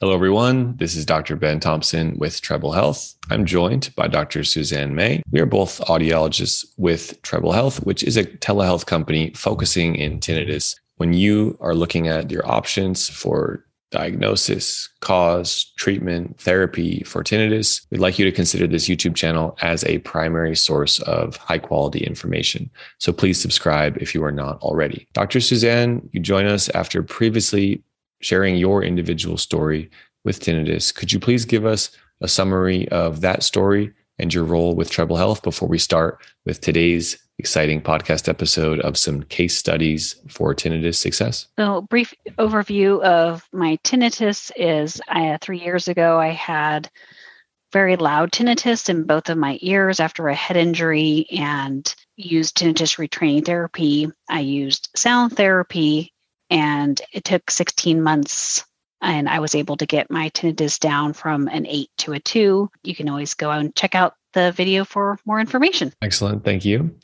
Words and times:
Hello, 0.00 0.14
everyone. 0.14 0.76
This 0.76 0.94
is 0.94 1.04
Dr. 1.04 1.34
Ben 1.34 1.58
Thompson 1.58 2.16
with 2.18 2.40
Treble 2.40 2.70
Health. 2.70 3.16
I'm 3.30 3.44
joined 3.44 3.92
by 3.96 4.06
Dr. 4.06 4.44
Suzanne 4.44 4.94
May. 4.94 5.24
We 5.32 5.40
are 5.40 5.46
both 5.46 5.80
audiologists 5.86 6.64
with 6.76 7.20
Treble 7.22 7.50
Health, 7.50 7.84
which 7.84 8.04
is 8.04 8.16
a 8.16 8.22
telehealth 8.22 8.86
company 8.86 9.32
focusing 9.34 9.96
in 9.96 10.20
tinnitus. 10.20 10.76
When 10.98 11.14
you 11.14 11.58
are 11.60 11.74
looking 11.74 12.06
at 12.06 12.30
your 12.30 12.48
options 12.48 13.08
for 13.08 13.64
diagnosis, 13.90 14.88
cause, 15.00 15.72
treatment, 15.76 16.38
therapy 16.38 17.02
for 17.02 17.24
tinnitus, 17.24 17.84
we'd 17.90 17.98
like 17.98 18.20
you 18.20 18.24
to 18.24 18.30
consider 18.30 18.68
this 18.68 18.88
YouTube 18.88 19.16
channel 19.16 19.56
as 19.62 19.82
a 19.82 19.98
primary 19.98 20.54
source 20.54 21.00
of 21.00 21.34
high 21.38 21.58
quality 21.58 22.04
information. 22.04 22.70
So 22.98 23.12
please 23.12 23.40
subscribe 23.40 23.96
if 23.98 24.14
you 24.14 24.22
are 24.22 24.30
not 24.30 24.62
already. 24.62 25.08
Dr. 25.12 25.40
Suzanne, 25.40 26.08
you 26.12 26.20
join 26.20 26.46
us 26.46 26.68
after 26.68 27.02
previously 27.02 27.82
sharing 28.20 28.56
your 28.56 28.82
individual 28.82 29.36
story 29.36 29.90
with 30.24 30.40
tinnitus. 30.40 30.94
Could 30.94 31.12
you 31.12 31.20
please 31.20 31.44
give 31.44 31.64
us 31.64 31.90
a 32.20 32.28
summary 32.28 32.88
of 32.88 33.20
that 33.20 33.42
story 33.42 33.92
and 34.18 34.34
your 34.34 34.44
role 34.44 34.74
with 34.74 34.90
Treble 34.90 35.16
Health 35.16 35.42
before 35.42 35.68
we 35.68 35.78
start 35.78 36.20
with 36.44 36.60
today's 36.60 37.16
exciting 37.38 37.80
podcast 37.80 38.28
episode 38.28 38.80
of 38.80 38.96
some 38.96 39.22
case 39.24 39.56
studies 39.56 40.16
for 40.28 40.54
tinnitus 40.54 40.96
success? 40.96 41.46
So, 41.58 41.82
brief 41.82 42.12
overview 42.38 43.00
of 43.02 43.48
my 43.52 43.78
tinnitus 43.84 44.50
is 44.56 45.00
uh, 45.08 45.38
three 45.40 45.60
years 45.60 45.88
ago, 45.88 46.18
I 46.18 46.30
had 46.30 46.90
very 47.72 47.96
loud 47.96 48.32
tinnitus 48.32 48.88
in 48.88 49.04
both 49.04 49.28
of 49.28 49.38
my 49.38 49.58
ears 49.60 50.00
after 50.00 50.28
a 50.28 50.34
head 50.34 50.56
injury 50.56 51.26
and 51.30 51.94
used 52.16 52.56
tinnitus 52.56 52.96
retraining 52.96 53.44
therapy. 53.44 54.10
I 54.28 54.40
used 54.40 54.88
sound 54.96 55.36
therapy 55.36 56.12
and 56.50 57.00
it 57.12 57.24
took 57.24 57.50
16 57.50 58.02
months 58.02 58.64
and 59.00 59.28
I 59.28 59.38
was 59.40 59.54
able 59.54 59.76
to 59.76 59.86
get 59.86 60.10
my 60.10 60.30
tinnitus 60.30 60.78
down 60.78 61.12
from 61.12 61.48
an 61.48 61.66
eight 61.66 61.90
to 61.98 62.12
a 62.12 62.20
two. 62.20 62.70
You 62.82 62.94
can 62.94 63.08
always 63.08 63.34
go 63.34 63.50
out 63.50 63.60
and 63.60 63.74
check 63.74 63.94
out 63.94 64.14
the 64.32 64.52
video 64.52 64.84
for 64.84 65.18
more 65.24 65.40
information. 65.40 65.92
Excellent. 66.02 66.44
Thank 66.44 66.64
you. 66.64 66.94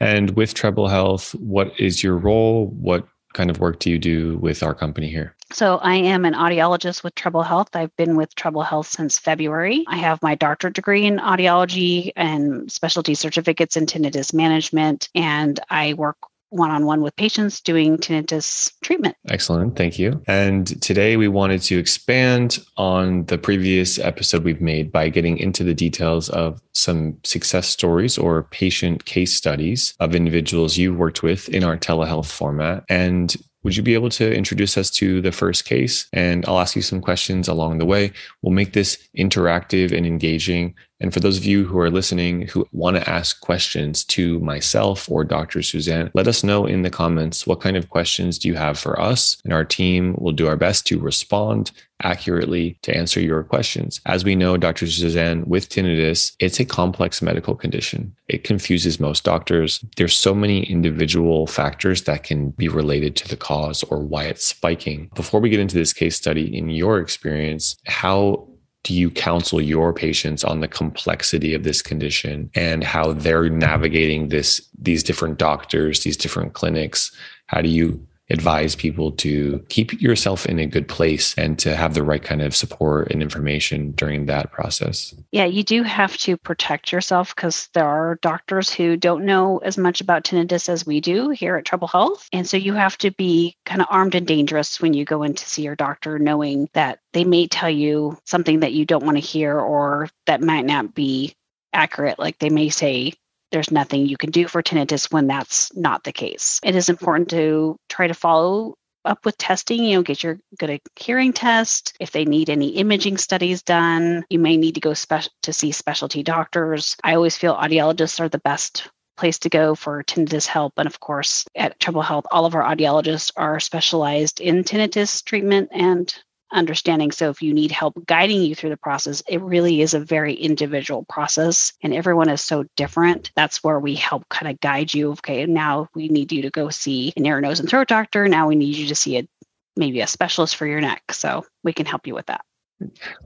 And 0.00 0.30
with 0.36 0.54
Treble 0.54 0.88
Health, 0.88 1.34
what 1.34 1.78
is 1.78 2.02
your 2.02 2.16
role? 2.16 2.68
What 2.68 3.06
kind 3.34 3.50
of 3.50 3.60
work 3.60 3.78
do 3.78 3.90
you 3.90 3.98
do 3.98 4.38
with 4.38 4.62
our 4.62 4.74
company 4.74 5.08
here? 5.08 5.34
So, 5.50 5.78
I 5.78 5.94
am 5.94 6.24
an 6.24 6.34
audiologist 6.34 7.02
with 7.02 7.14
Treble 7.14 7.42
Health. 7.42 7.74
I've 7.74 7.94
been 7.96 8.16
with 8.16 8.34
Treble 8.34 8.62
Health 8.62 8.86
since 8.86 9.18
February. 9.18 9.84
I 9.88 9.96
have 9.96 10.22
my 10.22 10.34
doctorate 10.34 10.74
degree 10.74 11.06
in 11.06 11.16
audiology 11.16 12.12
and 12.16 12.70
specialty 12.70 13.14
certificates 13.14 13.76
in 13.76 13.86
tinnitus 13.86 14.34
management, 14.34 15.08
and 15.14 15.58
I 15.70 15.94
work 15.94 16.16
one 16.50 16.70
on 16.70 16.86
one 16.86 17.02
with 17.02 17.14
patients 17.16 17.60
doing 17.60 17.96
tinnitus 17.96 18.72
treatment. 18.82 19.16
Excellent. 19.28 19.76
Thank 19.76 19.98
you. 19.98 20.22
And 20.26 20.80
today 20.82 21.16
we 21.16 21.28
wanted 21.28 21.62
to 21.62 21.78
expand 21.78 22.58
on 22.76 23.24
the 23.26 23.38
previous 23.38 23.98
episode 23.98 24.44
we've 24.44 24.60
made 24.60 24.90
by 24.90 25.08
getting 25.08 25.38
into 25.38 25.64
the 25.64 25.74
details 25.74 26.28
of 26.30 26.60
some 26.72 27.16
success 27.24 27.68
stories 27.68 28.16
or 28.16 28.44
patient 28.44 29.04
case 29.04 29.34
studies 29.34 29.94
of 30.00 30.14
individuals 30.14 30.76
you've 30.76 30.98
worked 30.98 31.22
with 31.22 31.48
in 31.50 31.64
our 31.64 31.76
telehealth 31.76 32.30
format. 32.30 32.84
And 32.88 33.36
would 33.64 33.76
you 33.76 33.82
be 33.82 33.94
able 33.94 34.08
to 34.10 34.34
introduce 34.34 34.78
us 34.78 34.88
to 34.90 35.20
the 35.20 35.32
first 35.32 35.64
case? 35.64 36.08
And 36.12 36.44
I'll 36.46 36.60
ask 36.60 36.76
you 36.76 36.82
some 36.82 37.00
questions 37.00 37.48
along 37.48 37.78
the 37.78 37.84
way. 37.84 38.12
We'll 38.40 38.52
make 38.52 38.72
this 38.72 38.96
interactive 39.16 39.92
and 39.94 40.06
engaging 40.06 40.74
and 41.00 41.12
for 41.12 41.20
those 41.20 41.38
of 41.38 41.44
you 41.44 41.64
who 41.64 41.78
are 41.78 41.90
listening 41.90 42.48
who 42.48 42.66
want 42.72 42.96
to 42.96 43.08
ask 43.08 43.40
questions 43.40 44.04
to 44.04 44.40
myself 44.40 45.10
or 45.10 45.24
Dr. 45.24 45.62
Suzanne, 45.62 46.10
let 46.14 46.28
us 46.28 46.42
know 46.42 46.66
in 46.66 46.82
the 46.82 46.90
comments 46.90 47.46
what 47.46 47.60
kind 47.60 47.76
of 47.76 47.90
questions 47.90 48.38
do 48.38 48.48
you 48.48 48.54
have 48.54 48.78
for 48.78 49.00
us? 49.00 49.36
And 49.44 49.52
our 49.52 49.64
team 49.64 50.16
will 50.18 50.32
do 50.32 50.48
our 50.48 50.56
best 50.56 50.86
to 50.88 50.98
respond 50.98 51.70
accurately 52.02 52.78
to 52.82 52.96
answer 52.96 53.20
your 53.20 53.42
questions. 53.42 54.00
As 54.06 54.24
we 54.24 54.36
know, 54.36 54.56
Dr. 54.56 54.86
Suzanne, 54.86 55.44
with 55.46 55.68
tinnitus, 55.68 56.34
it's 56.38 56.60
a 56.60 56.64
complex 56.64 57.20
medical 57.20 57.56
condition. 57.56 58.14
It 58.28 58.44
confuses 58.44 59.00
most 59.00 59.24
doctors. 59.24 59.84
There's 59.96 60.16
so 60.16 60.34
many 60.34 60.62
individual 60.64 61.46
factors 61.46 62.02
that 62.02 62.22
can 62.22 62.50
be 62.50 62.68
related 62.68 63.16
to 63.16 63.28
the 63.28 63.36
cause 63.36 63.82
or 63.84 63.98
why 63.98 64.24
it's 64.24 64.44
spiking. 64.44 65.10
Before 65.14 65.40
we 65.40 65.50
get 65.50 65.60
into 65.60 65.76
this 65.76 65.92
case 65.92 66.16
study, 66.16 66.56
in 66.56 66.70
your 66.70 67.00
experience, 67.00 67.76
how 67.86 68.47
do 68.88 68.94
you 68.94 69.10
counsel 69.10 69.60
your 69.60 69.92
patients 69.92 70.42
on 70.42 70.60
the 70.60 70.66
complexity 70.66 71.52
of 71.52 71.62
this 71.62 71.82
condition 71.82 72.50
and 72.54 72.82
how 72.82 73.12
they're 73.12 73.50
navigating 73.50 74.30
this 74.30 74.66
these 74.80 75.02
different 75.02 75.36
doctors 75.36 76.04
these 76.04 76.16
different 76.16 76.54
clinics? 76.54 77.14
How 77.48 77.60
do 77.60 77.68
you 77.68 78.02
advise 78.30 78.76
people 78.76 79.12
to 79.12 79.64
keep 79.68 80.00
yourself 80.00 80.46
in 80.46 80.58
a 80.58 80.66
good 80.66 80.88
place 80.88 81.34
and 81.38 81.58
to 81.58 81.74
have 81.74 81.94
the 81.94 82.02
right 82.02 82.22
kind 82.22 82.42
of 82.42 82.54
support 82.54 83.10
and 83.10 83.22
information 83.22 83.92
during 83.92 84.26
that 84.26 84.52
process. 84.52 85.14
Yeah, 85.32 85.46
you 85.46 85.62
do 85.62 85.82
have 85.82 86.16
to 86.18 86.36
protect 86.36 86.92
yourself 86.92 87.34
because 87.34 87.68
there 87.74 87.86
are 87.86 88.18
doctors 88.20 88.70
who 88.70 88.96
don't 88.96 89.24
know 89.24 89.58
as 89.58 89.78
much 89.78 90.00
about 90.00 90.24
tinnitus 90.24 90.68
as 90.68 90.86
we 90.86 91.00
do 91.00 91.30
here 91.30 91.56
at 91.56 91.64
Treble 91.64 91.88
Health. 91.88 92.28
And 92.32 92.46
so 92.46 92.56
you 92.56 92.74
have 92.74 92.98
to 92.98 93.10
be 93.12 93.56
kind 93.64 93.80
of 93.80 93.86
armed 93.90 94.14
and 94.14 94.26
dangerous 94.26 94.80
when 94.80 94.94
you 94.94 95.04
go 95.04 95.22
in 95.22 95.34
to 95.34 95.48
see 95.48 95.62
your 95.62 95.76
doctor, 95.76 96.18
knowing 96.18 96.68
that 96.74 97.00
they 97.12 97.24
may 97.24 97.46
tell 97.46 97.70
you 97.70 98.18
something 98.24 98.60
that 98.60 98.72
you 98.72 98.84
don't 98.84 99.04
want 99.04 99.16
to 99.16 99.22
hear 99.22 99.58
or 99.58 100.08
that 100.26 100.42
might 100.42 100.66
not 100.66 100.94
be 100.94 101.34
accurate. 101.72 102.18
Like 102.18 102.38
they 102.38 102.50
may 102.50 102.68
say, 102.68 103.12
there's 103.50 103.70
nothing 103.70 104.06
you 104.06 104.16
can 104.16 104.30
do 104.30 104.46
for 104.48 104.62
tinnitus 104.62 105.10
when 105.12 105.26
that's 105.26 105.74
not 105.76 106.04
the 106.04 106.12
case. 106.12 106.60
It 106.62 106.74
is 106.74 106.88
important 106.88 107.30
to 107.30 107.76
try 107.88 108.06
to 108.06 108.14
follow 108.14 108.74
up 109.04 109.24
with 109.24 109.38
testing, 109.38 109.84
you 109.84 109.96
know, 109.96 110.02
get 110.02 110.22
your 110.22 110.38
good 110.58 110.80
hearing 110.96 111.32
test. 111.32 111.94
If 111.98 112.10
they 112.10 112.24
need 112.24 112.50
any 112.50 112.70
imaging 112.70 113.16
studies 113.16 113.62
done, 113.62 114.24
you 114.28 114.38
may 114.38 114.56
need 114.56 114.74
to 114.74 114.80
go 114.80 114.94
spe- 114.94 115.30
to 115.42 115.52
see 115.52 115.72
specialty 115.72 116.22
doctors. 116.22 116.96
I 117.02 117.14
always 117.14 117.36
feel 117.36 117.54
audiologists 117.54 118.20
are 118.20 118.28
the 118.28 118.40
best 118.40 118.88
place 119.16 119.38
to 119.40 119.48
go 119.48 119.74
for 119.74 120.02
tinnitus 120.04 120.46
help. 120.46 120.74
And 120.76 120.86
of 120.86 121.00
course, 121.00 121.44
at 121.56 121.78
Treble 121.80 122.02
Health, 122.02 122.26
all 122.30 122.46
of 122.46 122.54
our 122.54 122.62
audiologists 122.62 123.32
are 123.36 123.60
specialized 123.60 124.40
in 124.40 124.62
tinnitus 124.62 125.24
treatment 125.24 125.70
and 125.72 126.14
understanding. 126.52 127.10
So 127.10 127.30
if 127.30 127.42
you 127.42 127.52
need 127.52 127.70
help 127.70 128.06
guiding 128.06 128.42
you 128.42 128.54
through 128.54 128.70
the 128.70 128.76
process, 128.76 129.22
it 129.28 129.40
really 129.40 129.80
is 129.80 129.94
a 129.94 130.00
very 130.00 130.34
individual 130.34 131.04
process 131.08 131.72
and 131.82 131.94
everyone 131.94 132.28
is 132.28 132.40
so 132.40 132.64
different. 132.76 133.30
That's 133.36 133.62
where 133.62 133.78
we 133.78 133.94
help 133.94 134.28
kind 134.28 134.50
of 134.50 134.60
guide 134.60 134.92
you. 134.92 135.12
Okay, 135.12 135.46
now 135.46 135.88
we 135.94 136.08
need 136.08 136.32
you 136.32 136.42
to 136.42 136.50
go 136.50 136.70
see 136.70 137.12
an 137.16 137.26
ear, 137.26 137.40
nose, 137.40 137.60
and 137.60 137.68
throat 137.68 137.88
doctor. 137.88 138.28
Now 138.28 138.48
we 138.48 138.56
need 138.56 138.76
you 138.76 138.86
to 138.88 138.94
see 138.94 139.18
a 139.18 139.28
maybe 139.76 140.00
a 140.00 140.06
specialist 140.06 140.56
for 140.56 140.66
your 140.66 140.80
neck. 140.80 141.12
So 141.12 141.46
we 141.62 141.72
can 141.72 141.86
help 141.86 142.06
you 142.06 142.14
with 142.14 142.26
that. 142.26 142.44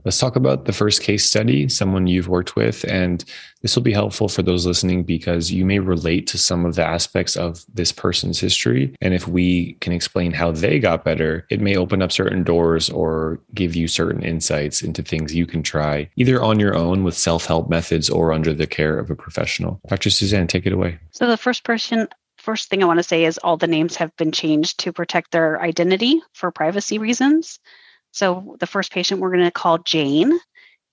Let's 0.03 0.17
talk 0.17 0.35
about 0.35 0.65
the 0.65 0.73
first 0.73 1.01
case 1.01 1.25
study, 1.25 1.69
someone 1.69 2.07
you've 2.07 2.27
worked 2.27 2.55
with. 2.55 2.83
And 2.85 3.23
this 3.61 3.75
will 3.75 3.83
be 3.83 3.93
helpful 3.93 4.27
for 4.27 4.41
those 4.41 4.65
listening 4.65 5.03
because 5.03 5.51
you 5.51 5.65
may 5.65 5.79
relate 5.79 6.27
to 6.27 6.37
some 6.37 6.65
of 6.65 6.75
the 6.75 6.85
aspects 6.85 7.35
of 7.35 7.63
this 7.73 7.91
person's 7.91 8.39
history. 8.39 8.95
And 8.99 9.13
if 9.13 9.27
we 9.27 9.73
can 9.73 9.93
explain 9.93 10.31
how 10.31 10.51
they 10.51 10.79
got 10.79 11.05
better, 11.05 11.45
it 11.49 11.61
may 11.61 11.77
open 11.77 12.01
up 12.01 12.11
certain 12.11 12.43
doors 12.43 12.89
or 12.89 13.39
give 13.53 13.75
you 13.75 13.87
certain 13.87 14.23
insights 14.23 14.81
into 14.81 15.03
things 15.03 15.35
you 15.35 15.45
can 15.45 15.63
try 15.63 16.09
either 16.15 16.41
on 16.41 16.59
your 16.59 16.75
own 16.75 17.03
with 17.03 17.17
self 17.17 17.45
help 17.45 17.69
methods 17.69 18.09
or 18.09 18.33
under 18.33 18.53
the 18.53 18.67
care 18.67 18.97
of 18.97 19.09
a 19.09 19.15
professional. 19.15 19.79
Dr. 19.87 20.09
Suzanne, 20.09 20.47
take 20.47 20.65
it 20.65 20.73
away. 20.73 20.99
So, 21.11 21.27
the 21.27 21.37
first 21.37 21.63
person 21.63 22.07
first 22.37 22.69
thing 22.69 22.83
I 22.83 22.85
want 22.85 22.99
to 22.99 23.03
say 23.03 23.23
is 23.23 23.37
all 23.37 23.55
the 23.55 23.67
names 23.67 23.95
have 23.95 24.13
been 24.17 24.33
changed 24.33 24.79
to 24.79 24.91
protect 24.91 25.31
their 25.31 25.61
identity 25.61 26.21
for 26.33 26.51
privacy 26.51 26.97
reasons. 26.97 27.59
So 28.13 28.55
the 28.59 28.67
first 28.67 28.91
patient 28.91 29.19
we're 29.19 29.31
going 29.31 29.43
to 29.43 29.51
call 29.51 29.79
Jane. 29.79 30.39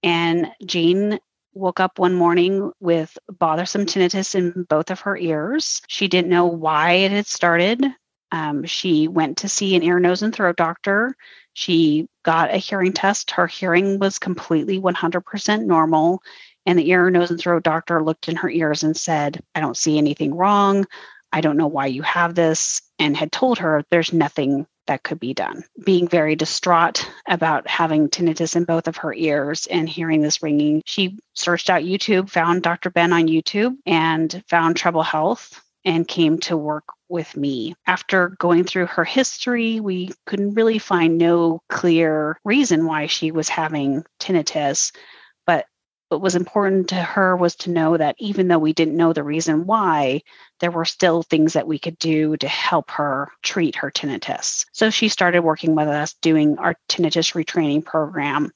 And 0.02 0.50
Jane 0.64 1.20
woke 1.52 1.78
up 1.78 1.98
one 1.98 2.14
morning 2.14 2.72
with 2.80 3.16
bothersome 3.28 3.86
tinnitus 3.86 4.34
in 4.34 4.64
both 4.68 4.90
of 4.90 5.00
her 5.00 5.16
ears. 5.16 5.82
She 5.86 6.08
didn't 6.08 6.30
know 6.30 6.46
why 6.46 6.92
it 6.92 7.12
had 7.12 7.26
started. 7.26 7.84
Um, 8.32 8.64
she 8.64 9.06
went 9.06 9.38
to 9.38 9.48
see 9.48 9.76
an 9.76 9.82
ear, 9.82 10.00
nose, 10.00 10.22
and 10.22 10.34
throat 10.34 10.56
doctor. 10.56 11.14
She 11.52 12.08
got 12.24 12.54
a 12.54 12.56
hearing 12.56 12.92
test. 12.92 13.32
Her 13.32 13.46
hearing 13.46 13.98
was 13.98 14.18
completely 14.18 14.80
100% 14.80 15.64
normal. 15.66 16.22
And 16.64 16.78
the 16.78 16.88
ear, 16.88 17.10
nose, 17.10 17.30
and 17.30 17.40
throat 17.40 17.64
doctor 17.64 18.02
looked 18.02 18.28
in 18.28 18.36
her 18.36 18.48
ears 18.48 18.82
and 18.82 18.96
said, 18.96 19.42
I 19.54 19.60
don't 19.60 19.76
see 19.76 19.98
anything 19.98 20.34
wrong. 20.34 20.86
I 21.32 21.40
don't 21.40 21.56
know 21.56 21.66
why 21.66 21.86
you 21.86 22.02
have 22.02 22.34
this, 22.34 22.82
and 22.98 23.16
had 23.16 23.30
told 23.30 23.58
her 23.58 23.84
there's 23.90 24.12
nothing 24.12 24.66
that 24.90 25.04
could 25.04 25.20
be 25.20 25.32
done. 25.32 25.62
Being 25.84 26.08
very 26.08 26.34
distraught 26.34 27.08
about 27.28 27.68
having 27.68 28.08
tinnitus 28.08 28.56
in 28.56 28.64
both 28.64 28.88
of 28.88 28.96
her 28.96 29.14
ears 29.14 29.68
and 29.70 29.88
hearing 29.88 30.20
this 30.20 30.42
ringing, 30.42 30.82
she 30.84 31.16
searched 31.34 31.70
out 31.70 31.84
YouTube, 31.84 32.28
found 32.28 32.64
Dr. 32.64 32.90
Ben 32.90 33.12
on 33.12 33.28
YouTube, 33.28 33.76
and 33.86 34.42
found 34.48 34.76
Treble 34.76 35.04
Health 35.04 35.62
and 35.84 36.08
came 36.08 36.38
to 36.40 36.56
work 36.56 36.84
with 37.08 37.36
me. 37.36 37.76
After 37.86 38.30
going 38.40 38.64
through 38.64 38.86
her 38.86 39.04
history, 39.04 39.78
we 39.78 40.10
couldn't 40.26 40.54
really 40.54 40.80
find 40.80 41.18
no 41.18 41.62
clear 41.68 42.40
reason 42.44 42.84
why 42.84 43.06
she 43.06 43.30
was 43.30 43.48
having 43.48 44.04
tinnitus. 44.18 44.90
What 46.10 46.22
was 46.22 46.34
important 46.34 46.88
to 46.88 46.96
her 46.96 47.36
was 47.36 47.54
to 47.56 47.70
know 47.70 47.96
that 47.96 48.16
even 48.18 48.48
though 48.48 48.58
we 48.58 48.72
didn't 48.72 48.96
know 48.96 49.12
the 49.12 49.22
reason 49.22 49.64
why, 49.64 50.22
there 50.58 50.72
were 50.72 50.84
still 50.84 51.22
things 51.22 51.52
that 51.52 51.68
we 51.68 51.78
could 51.78 51.96
do 51.98 52.36
to 52.38 52.48
help 52.48 52.90
her 52.90 53.30
treat 53.44 53.76
her 53.76 53.92
tinnitus. 53.92 54.66
So 54.72 54.90
she 54.90 55.08
started 55.08 55.42
working 55.42 55.76
with 55.76 55.86
us 55.86 56.14
doing 56.14 56.58
our 56.58 56.74
tinnitus 56.88 57.34
retraining 57.34 57.84
program. 57.84 58.50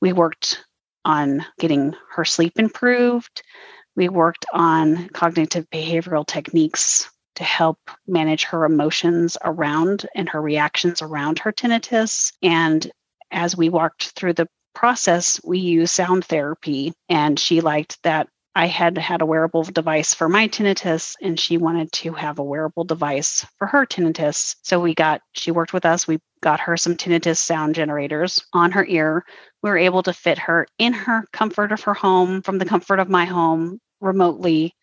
We 0.00 0.12
worked 0.12 0.64
on 1.04 1.44
getting 1.58 1.96
her 2.12 2.24
sleep 2.24 2.60
improved. 2.60 3.42
We 3.96 4.08
worked 4.08 4.46
on 4.52 5.08
cognitive 5.08 5.68
behavioral 5.70 6.24
techniques 6.24 7.10
to 7.34 7.42
help 7.42 7.78
manage 8.06 8.44
her 8.44 8.64
emotions 8.64 9.36
around 9.42 10.06
and 10.14 10.28
her 10.28 10.40
reactions 10.40 11.02
around 11.02 11.40
her 11.40 11.50
tinnitus. 11.50 12.32
And 12.40 12.88
as 13.32 13.56
we 13.56 13.68
walked 13.68 14.10
through 14.10 14.34
the 14.34 14.48
process, 14.74 15.40
we 15.44 15.58
use 15.58 15.90
sound 15.90 16.24
therapy, 16.24 16.92
and 17.08 17.38
she 17.38 17.60
liked 17.60 18.02
that 18.02 18.28
I 18.54 18.66
had 18.66 18.98
had 18.98 19.22
a 19.22 19.26
wearable 19.26 19.62
device 19.62 20.12
for 20.12 20.28
my 20.28 20.48
tinnitus, 20.48 21.14
and 21.22 21.38
she 21.38 21.56
wanted 21.56 21.92
to 21.92 22.12
have 22.12 22.38
a 22.38 22.44
wearable 22.44 22.84
device 22.84 23.46
for 23.58 23.66
her 23.68 23.86
tinnitus. 23.86 24.56
So 24.62 24.80
we 24.80 24.94
got, 24.94 25.22
she 25.32 25.52
worked 25.52 25.72
with 25.72 25.86
us. 25.86 26.08
We 26.08 26.18
got 26.42 26.60
her 26.60 26.76
some 26.76 26.96
tinnitus 26.96 27.38
sound 27.38 27.76
generators 27.76 28.42
on 28.52 28.72
her 28.72 28.84
ear. 28.84 29.24
We 29.62 29.70
were 29.70 29.78
able 29.78 30.02
to 30.02 30.12
fit 30.12 30.38
her 30.38 30.66
in 30.78 30.92
her 30.92 31.24
comfort 31.32 31.70
of 31.70 31.82
her 31.82 31.94
home, 31.94 32.42
from 32.42 32.58
the 32.58 32.64
comfort 32.64 32.98
of 32.98 33.08
my 33.08 33.24
home, 33.24 33.78
remotely. 34.00 34.74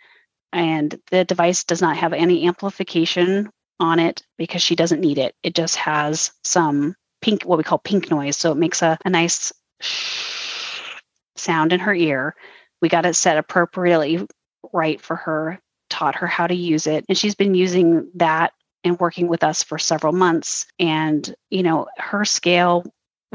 And 0.54 0.98
the 1.12 1.26
device 1.26 1.66
does 1.66 1.82
not 1.82 1.98
have 1.98 2.14
any 2.14 2.48
amplification 2.48 3.50
on 3.80 4.00
it 4.00 4.24
because 4.38 4.62
she 4.62 4.76
doesn't 4.76 5.02
need 5.02 5.18
it. 5.18 5.36
It 5.44 5.56
just 5.56 5.76
has 5.76 6.32
some 6.44 6.96
pink, 7.22 7.44
what 7.44 7.58
we 7.58 7.64
call 7.64 7.80
pink 7.80 8.10
noise. 8.10 8.38
So 8.38 8.54
it 8.54 8.58
makes 8.58 8.82
a, 8.82 8.98
a 9.04 9.10
nice 9.10 9.52
sound 9.80 11.74
in 11.74 11.80
her 11.80 11.94
ear. 11.94 12.36
We 12.82 12.90
got 12.90 13.06
it 13.06 13.16
set 13.16 13.38
appropriately 13.38 14.26
right 14.74 15.00
for 15.00 15.16
her, 15.16 15.60
taught 15.90 16.16
her 16.16 16.28
how 16.28 16.48
to 16.48 16.56
use 16.56 16.88
it. 16.88 17.06
And 17.08 17.18
she's 17.18 17.36
been 17.36 17.56
using 17.56 18.10
that 18.16 18.54
and 18.84 19.00
working 19.00 19.28
with 19.28 19.44
us 19.44 19.64
for 19.64 19.78
several 19.78 20.14
months. 20.14 20.68
And, 20.80 21.34
you 21.50 21.64
know, 21.64 21.88
her 21.98 22.26
scale 22.26 22.86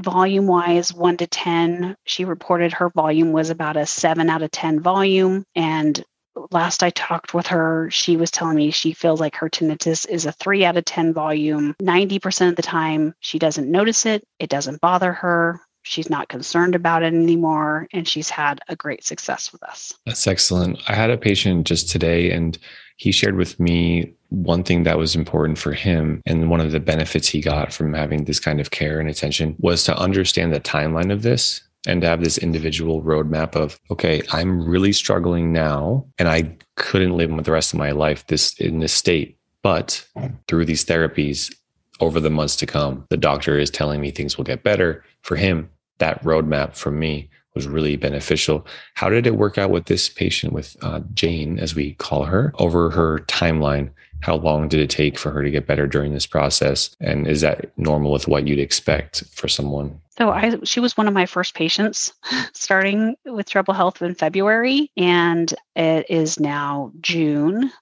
volume 0.01 0.47
wise, 0.47 0.93
one 0.93 1.17
to 1.19 1.27
10, 1.27 1.97
she 2.05 2.25
reported 2.25 2.73
her 2.73 2.91
volume 2.91 3.33
was 3.33 3.51
about 3.51 3.77
a 3.77 3.87
seven 3.87 4.31
out 4.31 4.43
of 4.43 4.51
10 4.51 4.81
volume. 4.81 5.45
And 5.55 6.03
last 6.51 6.83
I 6.83 6.91
talked 6.91 7.35
with 7.35 7.49
her, 7.49 7.91
she 7.91 8.17
was 8.17 8.31
telling 8.31 8.57
me 8.57 8.71
she 8.71 8.93
feels 8.93 9.21
like 9.21 9.37
her 9.37 9.51
tinnitus 9.51 10.09
is 10.09 10.27
a 10.27 10.33
three 10.33 10.65
out 10.65 10.77
of 10.77 10.85
10 10.85 11.13
volume. 11.13 11.75
90% 11.83 12.49
of 12.49 12.57
the 12.57 12.63
time, 12.63 13.15
she 13.21 13.39
doesn't 13.39 13.71
notice 13.71 14.07
it, 14.07 14.25
it 14.39 14.49
doesn't 14.49 14.81
bother 14.81 15.13
her. 15.13 15.61
She's 15.85 16.11
not 16.11 16.29
concerned 16.29 16.75
about 16.75 17.03
it 17.03 17.15
anymore, 17.15 17.89
and 17.93 18.07
she's 18.07 18.31
had 18.31 18.61
a 18.69 18.77
great 18.77 19.05
success 19.05 19.53
with 19.53 19.63
us. 19.63 19.95
That's 20.07 20.27
excellent. 20.27 20.79
I 20.89 20.95
had 20.95 21.11
a 21.11 21.17
patient 21.17 21.67
just 21.67 21.91
today, 21.91 22.31
and 22.31 22.59
he 22.97 23.11
shared 23.11 23.37
with 23.37 23.59
me 23.59 24.15
one 24.29 24.63
thing 24.63 24.85
that 24.85 24.97
was 24.97 25.15
important 25.15 25.59
for 25.59 25.73
him 25.73 26.23
and 26.25 26.49
one 26.49 26.61
of 26.61 26.73
the 26.73 26.81
benefits 26.81 27.29
he 27.29 27.41
got 27.41 27.73
from 27.73 27.93
having 27.93 28.25
this 28.25 28.41
kind 28.41 28.61
of 28.61 28.71
care 28.71 28.99
and 28.99 29.09
attention 29.09 29.55
was 29.59 29.85
to 29.85 29.97
understand 29.97 30.55
the 30.55 30.61
timeline 30.61 31.13
of 31.13 31.23
this 31.23 31.61
and 31.87 32.01
to 32.01 32.07
have 32.07 32.23
this 32.23 32.39
individual 32.39 33.03
roadmap 33.03 33.57
of 33.57 33.79
okay 33.91 34.23
i'm 34.31 34.65
really 34.65 34.93
struggling 34.93 35.53
now 35.53 36.07
and 36.19 36.29
i 36.29 36.57
couldn't 36.77 37.17
live 37.17 37.31
with 37.31 37.45
the 37.45 37.53
rest 37.53 37.73
of 37.73 37.79
my 37.79 37.91
life 37.91 38.27
this 38.29 38.55
in 38.55 38.79
this 38.79 38.93
state 38.93 39.37
but 39.63 40.07
through 40.49 40.65
these 40.65 40.85
therapies 40.85 41.55
over 42.01 42.21
the 42.21 42.31
months 42.31 42.57
to 42.57 42.67
come 42.67 43.05
the 43.11 43.17
doctor 43.17 43.59
is 43.59 43.69
telling 43.69 44.01
me 44.01 44.11
things 44.11 44.37
will 44.37 44.45
get 44.45 44.63
better 44.63 45.05
for 45.23 45.37
him 45.37 45.69
that 45.99 46.23
roadmap 46.25 46.77
from 46.77 46.99
me 46.99 47.29
was 47.55 47.69
really 47.69 47.97
beneficial. 47.97 48.67
How 48.95 49.09
did 49.11 49.27
it 49.27 49.37
work 49.37 49.59
out 49.59 49.71
with 49.71 49.87
this 49.87 50.09
patient, 50.09 50.53
with 50.53 50.77
uh, 50.83 51.01
Jane, 51.15 51.59
as 51.59 51.75
we 51.75 51.95
call 51.95 52.25
her, 52.25 52.53
over 52.59 52.91
her 52.91 53.21
timeline? 53.29 53.91
How 54.21 54.37
long 54.37 54.69
did 54.69 54.81
it 54.81 54.89
take 54.89 55.19
for 55.19 55.31
her 55.33 55.43
to 55.43 55.51
get 55.51 55.67
better 55.67 55.87
during 55.87 56.15
this 56.15 56.27
process? 56.27 56.97
And 57.01 57.27
is 57.27 57.41
that 57.41 57.77
normal 57.77 58.13
with 58.13 58.29
what 58.29 58.47
you'd 58.47 58.61
expect 58.61 59.25
for 59.33 59.49
someone? 59.49 60.01
So 60.17 60.31
I 60.31 60.57
she 60.63 60.79
was 60.79 60.97
one 60.97 61.09
of 61.09 61.15
my 61.15 61.27
first 61.27 61.55
patients 61.55 62.13
starting 62.53 63.17
with 63.25 63.49
Treble 63.49 63.75
Health 63.75 64.03
in 64.03 64.15
February 64.15 64.91
and 64.97 65.53
it 65.75 66.07
is 66.09 66.39
now 66.39 66.93
June 67.01 67.73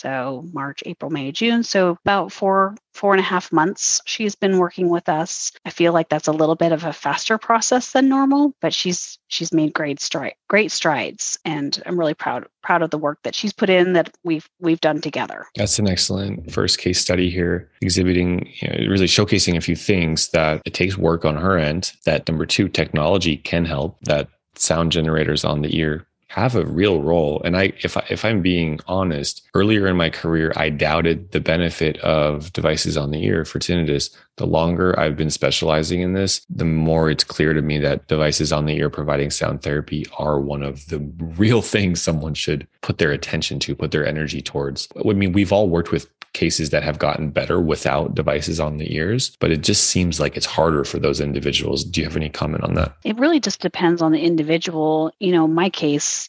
so 0.00 0.46
March, 0.52 0.82
April, 0.86 1.10
May, 1.10 1.30
June. 1.30 1.62
So 1.62 1.98
about 2.04 2.32
four, 2.32 2.74
four 2.94 3.12
and 3.12 3.20
a 3.20 3.24
half 3.24 3.52
months 3.52 4.00
she's 4.06 4.34
been 4.34 4.58
working 4.58 4.88
with 4.88 5.08
us. 5.08 5.52
I 5.66 5.70
feel 5.70 5.92
like 5.92 6.08
that's 6.08 6.26
a 6.26 6.32
little 6.32 6.54
bit 6.54 6.72
of 6.72 6.84
a 6.84 6.92
faster 6.92 7.36
process 7.36 7.92
than 7.92 8.08
normal, 8.08 8.54
but 8.60 8.72
she's 8.72 9.18
she's 9.28 9.52
made 9.52 9.74
great 9.74 10.00
stride, 10.00 10.34
great 10.48 10.72
strides. 10.72 11.38
And 11.44 11.82
I'm 11.84 11.98
really 11.98 12.14
proud 12.14 12.46
proud 12.62 12.82
of 12.82 12.90
the 12.90 12.98
work 12.98 13.18
that 13.24 13.34
she's 13.34 13.52
put 13.52 13.68
in 13.68 13.92
that 13.92 14.10
we've 14.24 14.48
we've 14.58 14.80
done 14.80 15.00
together. 15.02 15.46
That's 15.56 15.78
an 15.78 15.88
excellent 15.88 16.50
first 16.50 16.78
case 16.78 16.98
study 16.98 17.30
here, 17.30 17.70
exhibiting, 17.82 18.50
you 18.60 18.68
know, 18.68 18.90
really 18.90 19.06
showcasing 19.06 19.56
a 19.56 19.60
few 19.60 19.76
things 19.76 20.30
that 20.30 20.62
it 20.64 20.72
takes 20.72 20.96
work 20.96 21.24
on 21.24 21.36
her 21.36 21.58
end. 21.58 21.92
That 22.06 22.26
number 22.26 22.46
two, 22.46 22.68
technology 22.68 23.36
can 23.36 23.66
help. 23.66 23.98
That 24.04 24.28
sound 24.56 24.92
generators 24.92 25.44
on 25.44 25.62
the 25.62 25.76
ear 25.76 26.06
have 26.30 26.54
a 26.54 26.64
real 26.64 27.02
role. 27.02 27.42
And 27.44 27.56
I, 27.56 27.72
if 27.82 27.96
I, 27.96 28.06
if 28.08 28.24
I'm 28.24 28.40
being 28.40 28.78
honest, 28.86 29.42
earlier 29.52 29.88
in 29.88 29.96
my 29.96 30.10
career, 30.10 30.52
I 30.54 30.70
doubted 30.70 31.32
the 31.32 31.40
benefit 31.40 31.98
of 31.98 32.52
devices 32.52 32.96
on 32.96 33.10
the 33.10 33.24
ear 33.24 33.44
for 33.44 33.58
tinnitus. 33.58 34.14
The 34.36 34.46
longer 34.46 34.98
I've 34.98 35.16
been 35.16 35.30
specializing 35.30 36.02
in 36.02 36.12
this, 36.12 36.42
the 36.48 36.64
more 36.64 37.10
it's 37.10 37.24
clear 37.24 37.52
to 37.52 37.62
me 37.62 37.78
that 37.80 38.06
devices 38.06 38.52
on 38.52 38.66
the 38.66 38.76
ear 38.76 38.88
providing 38.88 39.30
sound 39.30 39.62
therapy 39.62 40.06
are 40.18 40.38
one 40.38 40.62
of 40.62 40.86
the 40.86 41.00
real 41.36 41.62
things 41.74 42.00
someone 42.00 42.34
should 42.34 42.64
put 42.80 42.98
their 42.98 43.10
attention 43.10 43.58
to, 43.58 43.74
put 43.74 43.90
their 43.90 44.06
energy 44.06 44.40
towards. 44.40 44.86
I 45.04 45.12
mean, 45.12 45.32
we've 45.32 45.52
all 45.52 45.68
worked 45.68 45.90
with 45.90 46.08
cases 46.32 46.70
that 46.70 46.82
have 46.82 46.98
gotten 46.98 47.30
better 47.30 47.60
without 47.60 48.14
devices 48.14 48.60
on 48.60 48.78
the 48.78 48.94
ears, 48.94 49.36
but 49.40 49.50
it 49.50 49.62
just 49.62 49.84
seems 49.84 50.20
like 50.20 50.36
it's 50.36 50.46
harder 50.46 50.84
for 50.84 50.98
those 50.98 51.20
individuals. 51.20 51.84
Do 51.84 52.00
you 52.00 52.06
have 52.06 52.16
any 52.16 52.28
comment 52.28 52.64
on 52.64 52.74
that? 52.74 52.96
It 53.04 53.18
really 53.18 53.40
just 53.40 53.60
depends 53.60 54.02
on 54.02 54.12
the 54.12 54.20
individual. 54.20 55.12
You 55.18 55.32
know, 55.32 55.46
my 55.46 55.70
case, 55.70 56.28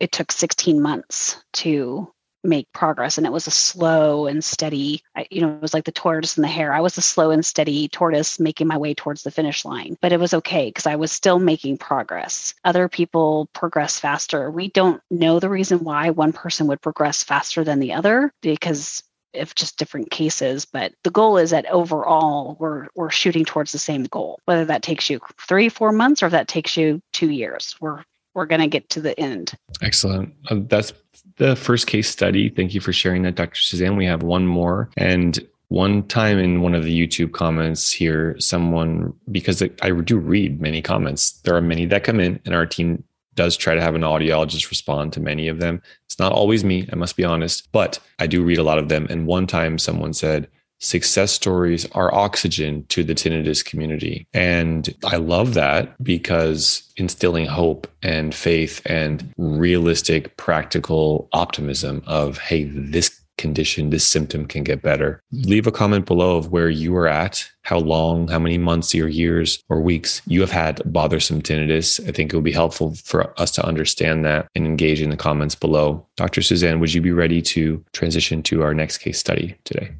it 0.00 0.12
took 0.12 0.32
16 0.32 0.80
months 0.80 1.42
to 1.54 2.12
make 2.44 2.72
progress 2.72 3.18
and 3.18 3.26
it 3.26 3.32
was 3.32 3.46
a 3.46 3.52
slow 3.52 4.26
and 4.26 4.44
steady 4.44 5.02
you 5.30 5.40
know 5.40 5.50
it 5.50 5.60
was 5.60 5.74
like 5.74 5.84
the 5.84 5.92
tortoise 5.92 6.36
and 6.36 6.44
the 6.44 6.48
hare 6.48 6.72
i 6.72 6.80
was 6.80 6.96
a 6.96 7.02
slow 7.02 7.30
and 7.30 7.44
steady 7.44 7.88
tortoise 7.88 8.38
making 8.38 8.66
my 8.66 8.76
way 8.76 8.94
towards 8.94 9.22
the 9.24 9.30
finish 9.30 9.64
line 9.64 9.96
but 10.00 10.12
it 10.12 10.20
was 10.20 10.32
okay 10.32 10.68
because 10.68 10.86
i 10.86 10.94
was 10.94 11.10
still 11.10 11.40
making 11.40 11.76
progress 11.76 12.54
other 12.64 12.88
people 12.88 13.48
progress 13.54 13.98
faster 13.98 14.50
we 14.50 14.68
don't 14.68 15.02
know 15.10 15.40
the 15.40 15.50
reason 15.50 15.80
why 15.80 16.10
one 16.10 16.32
person 16.32 16.68
would 16.68 16.80
progress 16.80 17.24
faster 17.24 17.64
than 17.64 17.80
the 17.80 17.92
other 17.92 18.32
because 18.40 19.02
of 19.34 19.54
just 19.54 19.78
different 19.78 20.10
cases 20.10 20.64
but 20.64 20.92
the 21.04 21.10
goal 21.10 21.36
is 21.36 21.50
that 21.50 21.66
overall 21.66 22.56
we're 22.58 22.86
we're 22.94 23.10
shooting 23.10 23.44
towards 23.44 23.72
the 23.72 23.78
same 23.78 24.04
goal. 24.04 24.40
Whether 24.44 24.64
that 24.66 24.82
takes 24.82 25.10
you 25.10 25.20
three 25.46 25.68
four 25.68 25.92
months 25.92 26.22
or 26.22 26.26
if 26.26 26.32
that 26.32 26.48
takes 26.48 26.76
you 26.76 27.00
two 27.12 27.30
years 27.30 27.76
we're 27.80 28.02
we're 28.34 28.46
going 28.46 28.60
to 28.60 28.68
get 28.68 28.88
to 28.90 29.00
the 29.00 29.18
end. 29.18 29.52
Excellent. 29.82 30.32
Uh, 30.48 30.60
that's 30.68 30.92
the 31.38 31.56
first 31.56 31.88
case 31.88 32.08
study. 32.08 32.48
Thank 32.48 32.74
you 32.74 32.80
for 32.80 32.92
sharing 32.92 33.22
that 33.22 33.34
dr 33.34 33.60
suzanne 33.60 33.96
we 33.96 34.06
have 34.06 34.22
one 34.22 34.46
more 34.46 34.90
and 34.96 35.38
one 35.68 36.02
time 36.04 36.38
in 36.38 36.62
one 36.62 36.74
of 36.74 36.84
the 36.84 37.06
YouTube 37.06 37.32
comments 37.32 37.92
here, 37.92 38.34
someone, 38.38 39.12
because 39.30 39.62
I 39.82 39.90
do 39.90 40.18
read 40.18 40.60
many 40.62 40.80
comments, 40.80 41.32
there 41.42 41.54
are 41.54 41.60
many 41.60 41.84
that 41.86 42.04
come 42.04 42.20
in, 42.20 42.40
and 42.46 42.54
our 42.54 42.64
team 42.64 43.04
does 43.38 43.56
try 43.56 43.76
to 43.76 43.80
have 43.80 43.94
an 43.94 44.02
audiologist 44.02 44.68
respond 44.68 45.12
to 45.12 45.20
many 45.20 45.46
of 45.46 45.60
them. 45.60 45.80
It's 46.06 46.18
not 46.18 46.32
always 46.32 46.64
me, 46.64 46.88
I 46.92 46.96
must 46.96 47.16
be 47.16 47.22
honest, 47.22 47.70
but 47.70 48.00
I 48.18 48.26
do 48.26 48.42
read 48.42 48.58
a 48.58 48.64
lot 48.64 48.80
of 48.80 48.88
them. 48.88 49.06
And 49.08 49.28
one 49.28 49.46
time 49.46 49.78
someone 49.78 50.12
said, 50.12 50.48
success 50.80 51.30
stories 51.30 51.86
are 51.92 52.12
oxygen 52.12 52.84
to 52.88 53.04
the 53.04 53.14
tinnitus 53.14 53.64
community. 53.64 54.26
And 54.34 54.92
I 55.04 55.18
love 55.18 55.54
that 55.54 55.94
because 56.02 56.82
instilling 56.96 57.46
hope 57.46 57.86
and 58.02 58.34
faith 58.34 58.82
and 58.86 59.32
realistic, 59.36 60.36
practical 60.36 61.28
optimism 61.32 62.02
of, 62.06 62.38
hey, 62.38 62.64
this 62.64 63.17
condition, 63.38 63.90
this 63.90 64.06
symptom 64.06 64.46
can 64.46 64.64
get 64.64 64.82
better. 64.82 65.22
Leave 65.32 65.66
a 65.66 65.72
comment 65.72 66.04
below 66.04 66.36
of 66.36 66.52
where 66.52 66.68
you 66.68 66.94
are 66.96 67.08
at, 67.08 67.48
how 67.62 67.78
long, 67.78 68.28
how 68.28 68.38
many 68.38 68.58
months 68.58 68.94
or 68.94 69.08
years 69.08 69.62
or 69.68 69.80
weeks 69.80 70.20
you 70.26 70.40
have 70.40 70.50
had 70.50 70.82
bothersome 70.84 71.40
tinnitus. 71.40 72.06
I 72.06 72.12
think 72.12 72.32
it 72.32 72.36
would 72.36 72.44
be 72.44 72.52
helpful 72.52 72.94
for 72.96 73.38
us 73.40 73.50
to 73.52 73.64
understand 73.64 74.24
that 74.24 74.48
and 74.54 74.66
engage 74.66 75.00
in 75.00 75.10
the 75.10 75.16
comments 75.16 75.54
below. 75.54 76.06
Dr. 76.16 76.42
Suzanne, 76.42 76.80
would 76.80 76.92
you 76.92 77.00
be 77.00 77.12
ready 77.12 77.40
to 77.42 77.82
transition 77.92 78.42
to 78.44 78.62
our 78.62 78.74
next 78.74 78.98
case 78.98 79.18
study 79.18 79.56
today? 79.64 79.92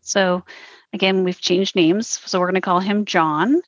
So 0.00 0.42
again, 0.92 1.22
we've 1.22 1.40
changed 1.40 1.76
names. 1.76 2.08
So 2.24 2.40
we're 2.40 2.46
going 2.46 2.54
to 2.56 2.60
call 2.60 2.80
him 2.80 3.04
John. 3.04 3.60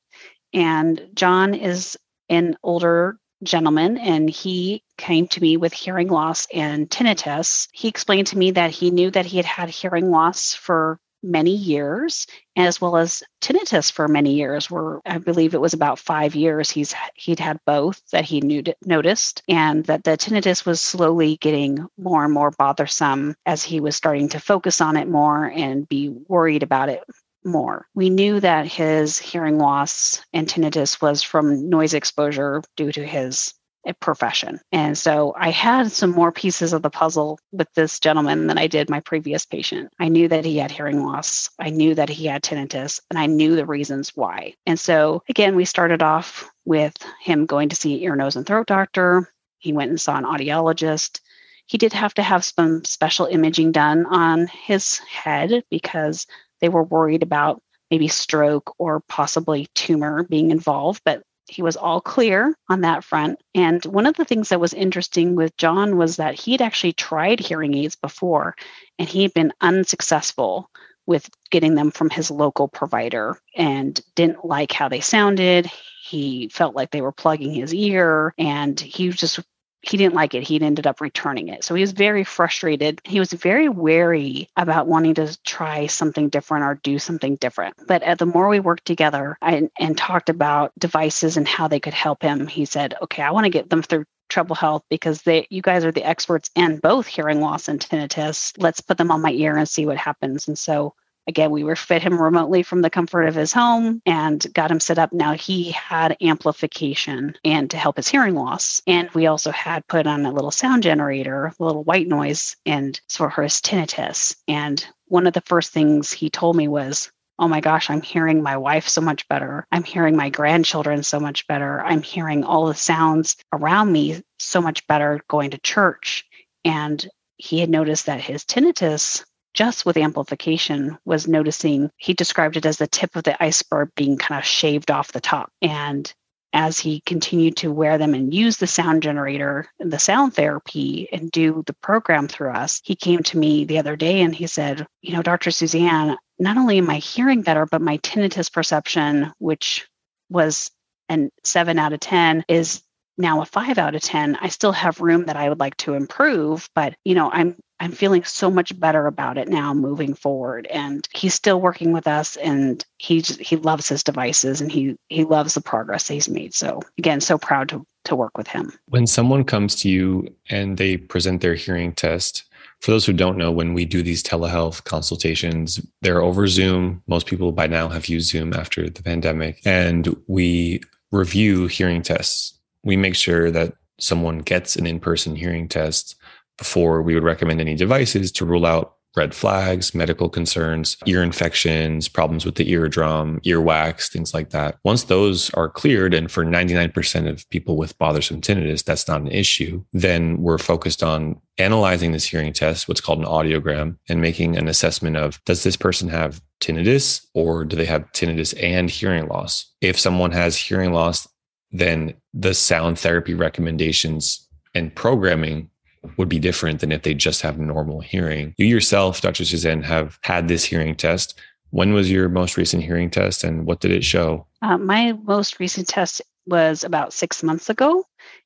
And 0.52 1.08
John 1.14 1.54
is 1.54 1.96
an 2.28 2.56
older 2.62 3.18
gentleman 3.42 3.98
and 3.98 4.30
he 4.30 4.82
came 5.02 5.26
to 5.26 5.40
me 5.40 5.56
with 5.56 5.72
hearing 5.72 6.06
loss 6.06 6.46
and 6.54 6.88
tinnitus. 6.88 7.66
He 7.72 7.88
explained 7.88 8.28
to 8.28 8.38
me 8.38 8.52
that 8.52 8.70
he 8.70 8.92
knew 8.92 9.10
that 9.10 9.26
he 9.26 9.36
had 9.36 9.46
had 9.46 9.68
hearing 9.68 10.12
loss 10.12 10.54
for 10.54 10.98
many 11.24 11.54
years 11.54 12.26
as 12.56 12.80
well 12.80 12.96
as 12.96 13.22
tinnitus 13.40 13.90
for 13.90 14.08
many 14.08 14.34
years 14.34 14.68
where 14.68 15.00
i 15.06 15.18
believe 15.18 15.54
it 15.54 15.60
was 15.60 15.72
about 15.72 16.00
five 16.00 16.34
years 16.34 16.68
he's 16.68 16.96
he'd 17.14 17.38
had 17.38 17.60
both 17.64 18.02
that 18.10 18.24
he 18.24 18.40
knew 18.40 18.60
noticed 18.84 19.40
and 19.48 19.84
that 19.84 20.02
the 20.02 20.16
tinnitus 20.16 20.66
was 20.66 20.80
slowly 20.80 21.36
getting 21.36 21.86
more 21.96 22.24
and 22.24 22.34
more 22.34 22.50
bothersome 22.50 23.36
as 23.46 23.62
he 23.62 23.78
was 23.78 23.94
starting 23.94 24.28
to 24.28 24.40
focus 24.40 24.80
on 24.80 24.96
it 24.96 25.06
more 25.06 25.44
and 25.44 25.88
be 25.88 26.08
worried 26.08 26.64
about 26.64 26.88
it 26.88 27.04
more. 27.44 27.86
We 27.94 28.10
knew 28.10 28.40
that 28.40 28.66
his 28.66 29.18
hearing 29.18 29.58
loss 29.58 30.20
and 30.32 30.48
tinnitus 30.48 31.00
was 31.00 31.22
from 31.22 31.68
noise 31.68 31.94
exposure 31.94 32.62
due 32.76 32.92
to 32.92 33.04
his 33.04 33.54
profession. 34.00 34.60
And 34.70 34.96
so 34.96 35.34
I 35.36 35.50
had 35.50 35.90
some 35.90 36.10
more 36.10 36.32
pieces 36.32 36.72
of 36.72 36.82
the 36.82 36.90
puzzle 36.90 37.38
with 37.50 37.68
this 37.74 37.98
gentleman 37.98 38.46
than 38.46 38.58
I 38.58 38.66
did 38.66 38.88
my 38.88 39.00
previous 39.00 39.44
patient. 39.44 39.92
I 39.98 40.08
knew 40.08 40.28
that 40.28 40.44
he 40.44 40.58
had 40.58 40.70
hearing 40.70 41.04
loss, 41.04 41.50
I 41.58 41.70
knew 41.70 41.94
that 41.94 42.08
he 42.08 42.26
had 42.26 42.42
tinnitus, 42.42 43.00
and 43.10 43.18
I 43.18 43.26
knew 43.26 43.56
the 43.56 43.66
reasons 43.66 44.12
why. 44.14 44.54
And 44.66 44.78
so 44.78 45.22
again, 45.28 45.56
we 45.56 45.64
started 45.64 46.02
off 46.02 46.50
with 46.64 46.96
him 47.20 47.46
going 47.46 47.70
to 47.70 47.76
see 47.76 48.02
ear, 48.04 48.14
nose, 48.14 48.36
and 48.36 48.46
throat 48.46 48.66
doctor. 48.66 49.32
He 49.58 49.72
went 49.72 49.90
and 49.90 50.00
saw 50.00 50.16
an 50.16 50.24
audiologist. 50.24 51.20
He 51.66 51.78
did 51.78 51.92
have 51.92 52.14
to 52.14 52.22
have 52.22 52.44
some 52.44 52.84
special 52.84 53.26
imaging 53.26 53.72
done 53.72 54.06
on 54.06 54.46
his 54.46 54.98
head 54.98 55.64
because 55.70 56.26
they 56.60 56.68
were 56.68 56.82
worried 56.82 57.22
about 57.22 57.62
maybe 57.90 58.08
stroke 58.08 58.74
or 58.78 59.00
possibly 59.00 59.68
tumor 59.74 60.24
being 60.24 60.50
involved, 60.50 61.02
but 61.04 61.22
he 61.52 61.62
was 61.62 61.76
all 61.76 62.00
clear 62.00 62.56
on 62.68 62.80
that 62.80 63.04
front. 63.04 63.38
And 63.54 63.84
one 63.84 64.06
of 64.06 64.16
the 64.16 64.24
things 64.24 64.48
that 64.48 64.60
was 64.60 64.72
interesting 64.72 65.34
with 65.34 65.56
John 65.58 65.96
was 65.96 66.16
that 66.16 66.34
he'd 66.34 66.62
actually 66.62 66.94
tried 66.94 67.40
hearing 67.40 67.74
aids 67.74 67.94
before 67.94 68.56
and 68.98 69.08
he'd 69.08 69.34
been 69.34 69.52
unsuccessful 69.60 70.70
with 71.06 71.28
getting 71.50 71.74
them 71.74 71.90
from 71.90 72.08
his 72.08 72.30
local 72.30 72.68
provider 72.68 73.38
and 73.54 74.00
didn't 74.14 74.44
like 74.44 74.72
how 74.72 74.88
they 74.88 75.00
sounded. 75.00 75.70
He 76.02 76.48
felt 76.48 76.74
like 76.74 76.90
they 76.90 77.02
were 77.02 77.12
plugging 77.12 77.52
his 77.52 77.74
ear 77.74 78.32
and 78.38 78.78
he 78.78 79.10
just 79.10 79.40
he 79.82 79.96
didn't 79.96 80.14
like 80.14 80.34
it. 80.34 80.42
He 80.44 80.60
ended 80.60 80.86
up 80.86 81.00
returning 81.00 81.48
it. 81.48 81.64
So 81.64 81.74
he 81.74 81.80
was 81.80 81.92
very 81.92 82.24
frustrated. 82.24 83.00
He 83.04 83.18
was 83.18 83.32
very 83.32 83.68
wary 83.68 84.48
about 84.56 84.86
wanting 84.86 85.14
to 85.14 85.36
try 85.44 85.86
something 85.88 86.28
different 86.28 86.64
or 86.64 86.80
do 86.82 86.98
something 86.98 87.36
different. 87.36 87.74
But 87.86 88.18
the 88.18 88.26
more 88.26 88.48
we 88.48 88.60
worked 88.60 88.84
together 88.84 89.36
and, 89.42 89.70
and 89.78 89.98
talked 89.98 90.28
about 90.28 90.72
devices 90.78 91.36
and 91.36 91.48
how 91.48 91.68
they 91.68 91.80
could 91.80 91.94
help 91.94 92.22
him, 92.22 92.46
he 92.46 92.64
said, 92.64 92.94
okay, 93.02 93.22
I 93.22 93.32
want 93.32 93.44
to 93.44 93.50
get 93.50 93.70
them 93.70 93.82
through 93.82 94.04
Treble 94.28 94.56
Health 94.56 94.84
because 94.88 95.22
they 95.22 95.46
you 95.50 95.60
guys 95.60 95.84
are 95.84 95.92
the 95.92 96.04
experts 96.04 96.50
in 96.54 96.78
both 96.78 97.06
hearing 97.06 97.42
loss 97.42 97.68
and 97.68 97.78
tinnitus. 97.78 98.54
Let's 98.56 98.80
put 98.80 98.96
them 98.96 99.10
on 99.10 99.20
my 99.20 99.30
ear 99.32 99.56
and 99.56 99.68
see 99.68 99.84
what 99.84 99.98
happens. 99.98 100.48
And 100.48 100.58
so 100.58 100.94
Again, 101.26 101.50
we 101.50 101.64
were 101.64 101.76
fit 101.76 102.02
him 102.02 102.20
remotely 102.20 102.62
from 102.62 102.82
the 102.82 102.90
comfort 102.90 103.24
of 103.24 103.34
his 103.34 103.52
home 103.52 104.02
and 104.04 104.44
got 104.54 104.70
him 104.70 104.80
set 104.80 104.98
up. 104.98 105.12
Now 105.12 105.34
he 105.34 105.70
had 105.70 106.16
amplification 106.20 107.36
and 107.44 107.70
to 107.70 107.76
help 107.76 107.96
his 107.96 108.08
hearing 108.08 108.34
loss. 108.34 108.82
And 108.86 109.10
we 109.10 109.26
also 109.26 109.50
had 109.52 109.86
put 109.86 110.06
on 110.06 110.26
a 110.26 110.32
little 110.32 110.50
sound 110.50 110.82
generator, 110.82 111.46
a 111.46 111.64
little 111.64 111.84
white 111.84 112.08
noise, 112.08 112.56
and 112.66 113.00
for 113.08 113.30
his 113.30 113.60
tinnitus. 113.60 114.36
And 114.48 114.84
one 115.06 115.26
of 115.26 115.32
the 115.32 115.42
first 115.42 115.72
things 115.72 116.12
he 116.12 116.28
told 116.28 116.56
me 116.56 116.68
was, 116.68 117.10
oh 117.38 117.48
my 117.48 117.60
gosh, 117.60 117.90
I'm 117.90 118.02
hearing 118.02 118.42
my 118.42 118.56
wife 118.56 118.88
so 118.88 119.00
much 119.00 119.26
better. 119.28 119.66
I'm 119.72 119.84
hearing 119.84 120.16
my 120.16 120.28
grandchildren 120.28 121.02
so 121.02 121.18
much 121.18 121.46
better. 121.46 121.80
I'm 121.82 122.02
hearing 122.02 122.44
all 122.44 122.66
the 122.66 122.74
sounds 122.74 123.36
around 123.52 123.92
me 123.92 124.22
so 124.38 124.60
much 124.60 124.86
better 124.86 125.20
going 125.28 125.50
to 125.50 125.58
church. 125.58 126.24
And 126.64 127.04
he 127.36 127.60
had 127.60 127.70
noticed 127.70 128.06
that 128.06 128.20
his 128.20 128.44
tinnitus 128.44 129.24
just 129.54 129.84
with 129.84 129.96
amplification 129.96 130.98
was 131.04 131.28
noticing 131.28 131.90
he 131.96 132.14
described 132.14 132.56
it 132.56 132.66
as 132.66 132.78
the 132.78 132.86
tip 132.86 133.16
of 133.16 133.24
the 133.24 133.42
iceberg 133.42 133.90
being 133.94 134.18
kind 134.18 134.38
of 134.38 134.44
shaved 134.44 134.90
off 134.90 135.12
the 135.12 135.20
top 135.20 135.50
and 135.60 136.12
as 136.52 136.78
he 136.78 137.00
continued 137.00 137.56
to 137.56 137.72
wear 137.72 137.98
them 137.98 138.14
and 138.14 138.34
use 138.34 138.58
the 138.58 138.66
sound 138.66 139.02
generator 139.02 139.66
and 139.80 139.92
the 139.92 139.98
sound 139.98 140.34
therapy 140.34 141.08
and 141.12 141.30
do 141.30 141.62
the 141.66 141.72
program 141.74 142.28
through 142.28 142.50
us, 142.50 142.80
he 142.84 142.94
came 142.94 143.22
to 143.22 143.38
me 143.38 143.64
the 143.64 143.78
other 143.78 143.96
day 143.96 144.20
and 144.20 144.34
he 144.34 144.46
said, 144.46 144.86
You 145.00 145.14
know, 145.14 145.22
Dr. 145.22 145.50
Suzanne, 145.50 146.16
not 146.38 146.58
only 146.58 146.78
am 146.78 146.90
I 146.90 146.96
hearing 146.96 147.42
better, 147.42 147.66
but 147.66 147.80
my 147.80 147.96
tinnitus 147.98 148.52
perception, 148.52 149.32
which 149.38 149.88
was 150.28 150.70
an 151.08 151.30
seven 151.42 151.78
out 151.78 151.94
of 151.94 152.00
10, 152.00 152.44
is 152.48 152.82
now 153.16 153.40
a 153.40 153.46
five 153.46 153.78
out 153.78 153.94
of 153.94 154.02
10. 154.02 154.36
I 154.40 154.48
still 154.48 154.72
have 154.72 155.00
room 155.00 155.26
that 155.26 155.36
I 155.36 155.48
would 155.48 155.60
like 155.60 155.76
to 155.78 155.94
improve, 155.94 156.68
but 156.74 156.94
you 157.04 157.14
know, 157.14 157.30
I'm 157.30 157.56
I'm 157.82 157.90
feeling 157.90 158.22
so 158.22 158.48
much 158.48 158.78
better 158.78 159.08
about 159.08 159.36
it 159.38 159.48
now 159.48 159.74
moving 159.74 160.14
forward. 160.14 160.68
And 160.68 161.06
he's 161.12 161.34
still 161.34 161.60
working 161.60 161.92
with 161.92 162.06
us 162.06 162.36
and 162.36 162.84
he 162.98 163.22
just, 163.22 163.40
he 163.40 163.56
loves 163.56 163.88
his 163.88 164.04
devices 164.04 164.60
and 164.60 164.70
he 164.70 164.96
he 165.08 165.24
loves 165.24 165.54
the 165.54 165.60
progress 165.60 166.06
he's 166.06 166.28
made. 166.28 166.54
So 166.54 166.80
again, 166.96 167.20
so 167.20 167.38
proud 167.38 167.68
to 167.70 167.84
to 168.04 168.14
work 168.14 168.38
with 168.38 168.46
him. 168.46 168.72
When 168.86 169.08
someone 169.08 169.42
comes 169.42 169.74
to 169.76 169.88
you 169.88 170.32
and 170.48 170.78
they 170.78 170.96
present 170.96 171.40
their 171.40 171.56
hearing 171.56 171.92
test, 171.92 172.44
for 172.78 172.92
those 172.92 173.04
who 173.04 173.12
don't 173.12 173.36
know, 173.36 173.50
when 173.50 173.74
we 173.74 173.84
do 173.84 174.00
these 174.00 174.22
telehealth 174.22 174.84
consultations, 174.84 175.84
they're 176.02 176.22
over 176.22 176.46
Zoom. 176.46 177.02
Most 177.08 177.26
people 177.26 177.50
by 177.50 177.66
now 177.66 177.88
have 177.88 178.06
used 178.06 178.30
Zoom 178.30 178.52
after 178.52 178.88
the 178.88 179.02
pandemic. 179.02 179.60
And 179.64 180.16
we 180.28 180.82
review 181.10 181.66
hearing 181.66 182.02
tests. 182.02 182.54
We 182.84 182.96
make 182.96 183.16
sure 183.16 183.50
that 183.50 183.74
someone 183.98 184.38
gets 184.38 184.76
an 184.76 184.86
in 184.86 185.00
person 185.00 185.36
hearing 185.36 185.68
test 185.68 186.16
before 186.62 187.02
we 187.02 187.12
would 187.12 187.24
recommend 187.24 187.60
any 187.60 187.74
devices 187.74 188.30
to 188.30 188.44
rule 188.44 188.64
out 188.64 188.94
red 189.16 189.34
flags, 189.34 189.96
medical 189.96 190.28
concerns, 190.28 190.96
ear 191.06 191.20
infections, 191.20 192.08
problems 192.08 192.44
with 192.44 192.54
the 192.54 192.70
eardrum, 192.70 193.40
earwax, 193.40 194.08
things 194.08 194.32
like 194.32 194.50
that. 194.50 194.78
Once 194.84 195.04
those 195.04 195.52
are 195.54 195.68
cleared, 195.68 196.14
and 196.14 196.30
for 196.30 196.44
99% 196.44 197.28
of 197.28 197.50
people 197.50 197.76
with 197.76 197.98
bothersome 197.98 198.40
tinnitus, 198.40 198.84
that's 198.84 199.08
not 199.08 199.20
an 199.20 199.26
issue, 199.26 199.84
then 199.92 200.40
we're 200.40 200.56
focused 200.56 201.02
on 201.02 201.36
analyzing 201.58 202.12
this 202.12 202.24
hearing 202.24 202.52
test, 202.52 202.86
what's 202.86 203.00
called 203.00 203.18
an 203.18 203.26
audiogram, 203.26 203.98
and 204.08 204.20
making 204.20 204.56
an 204.56 204.68
assessment 204.68 205.16
of 205.16 205.44
does 205.44 205.64
this 205.64 205.76
person 205.76 206.08
have 206.08 206.40
tinnitus 206.60 207.26
or 207.34 207.64
do 207.64 207.74
they 207.74 207.86
have 207.86 208.10
tinnitus 208.12 208.54
and 208.62 208.88
hearing 208.88 209.26
loss? 209.26 209.66
If 209.80 209.98
someone 209.98 210.30
has 210.30 210.56
hearing 210.56 210.92
loss, 210.92 211.26
then 211.72 212.14
the 212.32 212.54
sound 212.54 213.00
therapy 213.00 213.34
recommendations 213.34 214.48
and 214.74 214.94
programming 214.94 215.68
would 216.16 216.28
be 216.28 216.38
different 216.38 216.80
than 216.80 216.92
if 216.92 217.02
they 217.02 217.14
just 217.14 217.42
have 217.42 217.58
normal 217.58 218.00
hearing. 218.00 218.54
You 218.58 218.66
yourself, 218.66 219.20
Dr. 219.20 219.44
Suzanne, 219.44 219.82
have 219.82 220.18
had 220.22 220.48
this 220.48 220.64
hearing 220.64 220.94
test. 220.94 221.38
When 221.70 221.92
was 221.94 222.10
your 222.10 222.28
most 222.28 222.56
recent 222.56 222.82
hearing 222.82 223.10
test 223.10 223.44
and 223.44 223.66
what 223.66 223.80
did 223.80 223.92
it 223.92 224.04
show? 224.04 224.46
Uh, 224.60 224.78
my 224.78 225.12
most 225.24 225.58
recent 225.58 225.88
test 225.88 226.20
was 226.46 226.84
about 226.84 227.12
six 227.12 227.42
months 227.42 227.70
ago. 227.70 228.04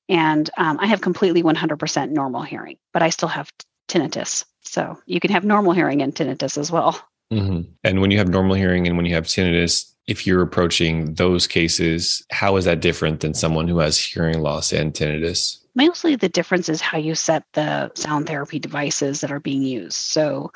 And 0.08 0.48
um, 0.56 0.78
I 0.80 0.86
have 0.86 1.00
completely 1.00 1.42
100% 1.42 2.10
normal 2.10 2.42
hearing, 2.42 2.76
but 2.92 3.02
I 3.02 3.10
still 3.10 3.28
have 3.28 3.50
tinnitus. 3.88 4.44
So 4.62 4.98
you 5.06 5.20
can 5.20 5.30
have 5.30 5.44
normal 5.44 5.72
hearing 5.72 6.02
and 6.02 6.14
tinnitus 6.14 6.58
as 6.58 6.70
well. 6.70 7.00
Mm-hmm. 7.32 7.62
And 7.82 8.00
when 8.00 8.10
you 8.10 8.18
have 8.18 8.28
normal 8.28 8.54
hearing 8.54 8.86
and 8.86 8.96
when 8.96 9.06
you 9.06 9.14
have 9.14 9.24
tinnitus, 9.24 9.92
if 10.06 10.26
you're 10.26 10.42
approaching 10.42 11.14
those 11.14 11.46
cases, 11.48 12.24
how 12.30 12.56
is 12.56 12.64
that 12.66 12.80
different 12.80 13.20
than 13.20 13.34
someone 13.34 13.66
who 13.66 13.78
has 13.78 13.98
hearing 13.98 14.40
loss 14.40 14.72
and 14.72 14.92
tinnitus? 14.92 15.58
Mostly 15.76 16.16
the 16.16 16.30
difference 16.30 16.70
is 16.70 16.80
how 16.80 16.96
you 16.96 17.14
set 17.14 17.44
the 17.52 17.92
sound 17.94 18.26
therapy 18.26 18.58
devices 18.58 19.20
that 19.20 19.30
are 19.30 19.40
being 19.40 19.62
used. 19.62 19.98
So 19.98 20.50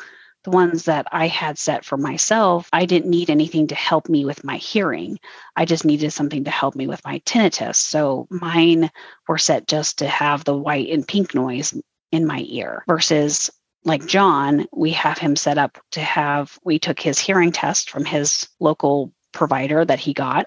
the 0.45 0.51
ones 0.51 0.87
that 0.87 1.07
I 1.13 1.27
had 1.27 1.59
set 1.59 1.85
for 1.85 1.99
myself, 1.99 2.71
I 2.73 2.87
didn't 2.87 3.11
need 3.11 3.29
anything 3.29 3.67
to 3.67 3.75
help 3.75 4.09
me 4.09 4.25
with 4.25 4.43
my 4.45 4.57
hearing. 4.57 5.19
I 5.55 5.67
just 5.67 5.85
needed 5.85 6.13
something 6.13 6.45
to 6.45 6.51
help 6.51 6.75
me 6.75 6.87
with 6.87 7.05
my 7.05 7.19
tinnitus. 7.27 7.77
So 7.77 8.27
mine 8.31 8.91
were 9.29 9.37
set 9.37 9.69
just 9.69 9.99
to 9.99 10.09
have 10.09 10.45
the 10.45 10.57
white 10.57 10.89
and 10.89 11.07
pink 11.07 11.35
noise 11.35 11.75
in 12.11 12.27
my 12.27 12.43
ear 12.49 12.83
versus 12.89 13.51
like 13.85 14.07
John, 14.07 14.67
we 14.73 14.93
have 14.93 15.19
him 15.19 15.37
set 15.37 15.59
up 15.59 15.79
to 15.93 16.01
have, 16.01 16.59
we 16.65 16.79
took 16.79 16.99
his 16.99 17.19
hearing 17.19 17.53
test 17.53 17.91
from 17.91 18.05
his 18.05 18.49
local 18.59 19.13
provider 19.33 19.85
that 19.85 20.01
he 20.01 20.13
got 20.13 20.47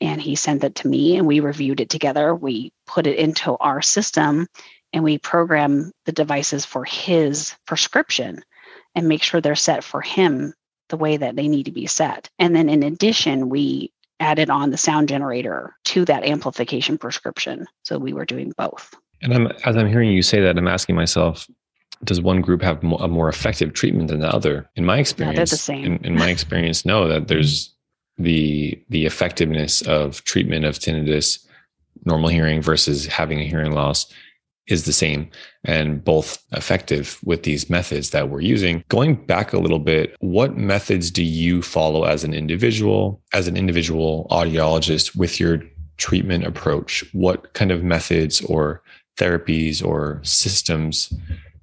and 0.00 0.20
he 0.20 0.34
sent 0.34 0.64
it 0.64 0.74
to 0.76 0.88
me 0.88 1.16
and 1.16 1.26
we 1.26 1.40
reviewed 1.40 1.80
it 1.80 1.90
together. 1.90 2.34
We 2.34 2.72
put 2.86 3.06
it 3.06 3.18
into 3.18 3.56
our 3.58 3.82
system 3.82 4.46
and 4.92 5.02
we 5.02 5.18
program 5.18 5.92
the 6.04 6.12
devices 6.12 6.64
for 6.64 6.84
his 6.84 7.54
prescription 7.66 8.42
and 8.94 9.08
make 9.08 9.22
sure 9.22 9.40
they're 9.40 9.54
set 9.54 9.82
for 9.82 10.00
him 10.00 10.54
the 10.88 10.96
way 10.96 11.16
that 11.16 11.36
they 11.36 11.48
need 11.48 11.64
to 11.64 11.72
be 11.72 11.86
set. 11.86 12.28
And 12.38 12.54
then 12.54 12.68
in 12.68 12.82
addition, 12.82 13.48
we 13.48 13.92
added 14.20 14.50
on 14.50 14.70
the 14.70 14.76
sound 14.76 15.08
generator 15.08 15.74
to 15.84 16.04
that 16.04 16.24
amplification 16.24 16.98
prescription. 16.98 17.66
So 17.82 17.98
we 17.98 18.12
were 18.12 18.24
doing 18.24 18.52
both. 18.56 18.94
And 19.22 19.34
I'm 19.34 19.46
as 19.64 19.76
I'm 19.76 19.88
hearing 19.88 20.10
you 20.10 20.22
say 20.22 20.40
that, 20.40 20.56
I'm 20.56 20.68
asking 20.68 20.96
myself, 20.96 21.48
does 22.04 22.20
one 22.20 22.40
group 22.40 22.62
have 22.62 22.82
a 22.82 23.08
more 23.08 23.28
effective 23.28 23.72
treatment 23.72 24.08
than 24.08 24.20
the 24.20 24.28
other? 24.28 24.68
In 24.76 24.84
my 24.84 24.98
experience, 24.98 25.36
they're 25.36 25.46
the 25.46 25.56
same. 25.56 25.84
In, 25.84 26.04
in 26.04 26.14
my 26.14 26.28
experience, 26.28 26.84
no, 26.84 27.08
that 27.08 27.28
there's 27.28 27.73
the 28.18 28.80
the 28.88 29.06
effectiveness 29.06 29.82
of 29.82 30.22
treatment 30.24 30.64
of 30.64 30.78
tinnitus, 30.78 31.44
normal 32.04 32.28
hearing 32.28 32.62
versus 32.62 33.06
having 33.06 33.40
a 33.40 33.44
hearing 33.44 33.72
loss 33.72 34.06
is 34.66 34.84
the 34.84 34.92
same 34.92 35.28
and 35.64 36.02
both 36.02 36.42
effective 36.52 37.18
with 37.24 37.42
these 37.42 37.68
methods 37.68 38.10
that 38.10 38.30
we're 38.30 38.40
using. 38.40 38.82
Going 38.88 39.14
back 39.14 39.52
a 39.52 39.58
little 39.58 39.78
bit, 39.78 40.16
what 40.20 40.56
methods 40.56 41.10
do 41.10 41.22
you 41.22 41.60
follow 41.60 42.04
as 42.04 42.24
an 42.24 42.32
individual, 42.32 43.22
as 43.32 43.46
an 43.46 43.56
individual 43.56 44.26
audiologist 44.30 45.16
with 45.16 45.38
your 45.38 45.62
treatment 45.98 46.46
approach? 46.46 47.04
What 47.12 47.52
kind 47.52 47.70
of 47.70 47.84
methods 47.84 48.40
or 48.42 48.82
therapies 49.18 49.84
or 49.84 50.20
systems 50.22 51.12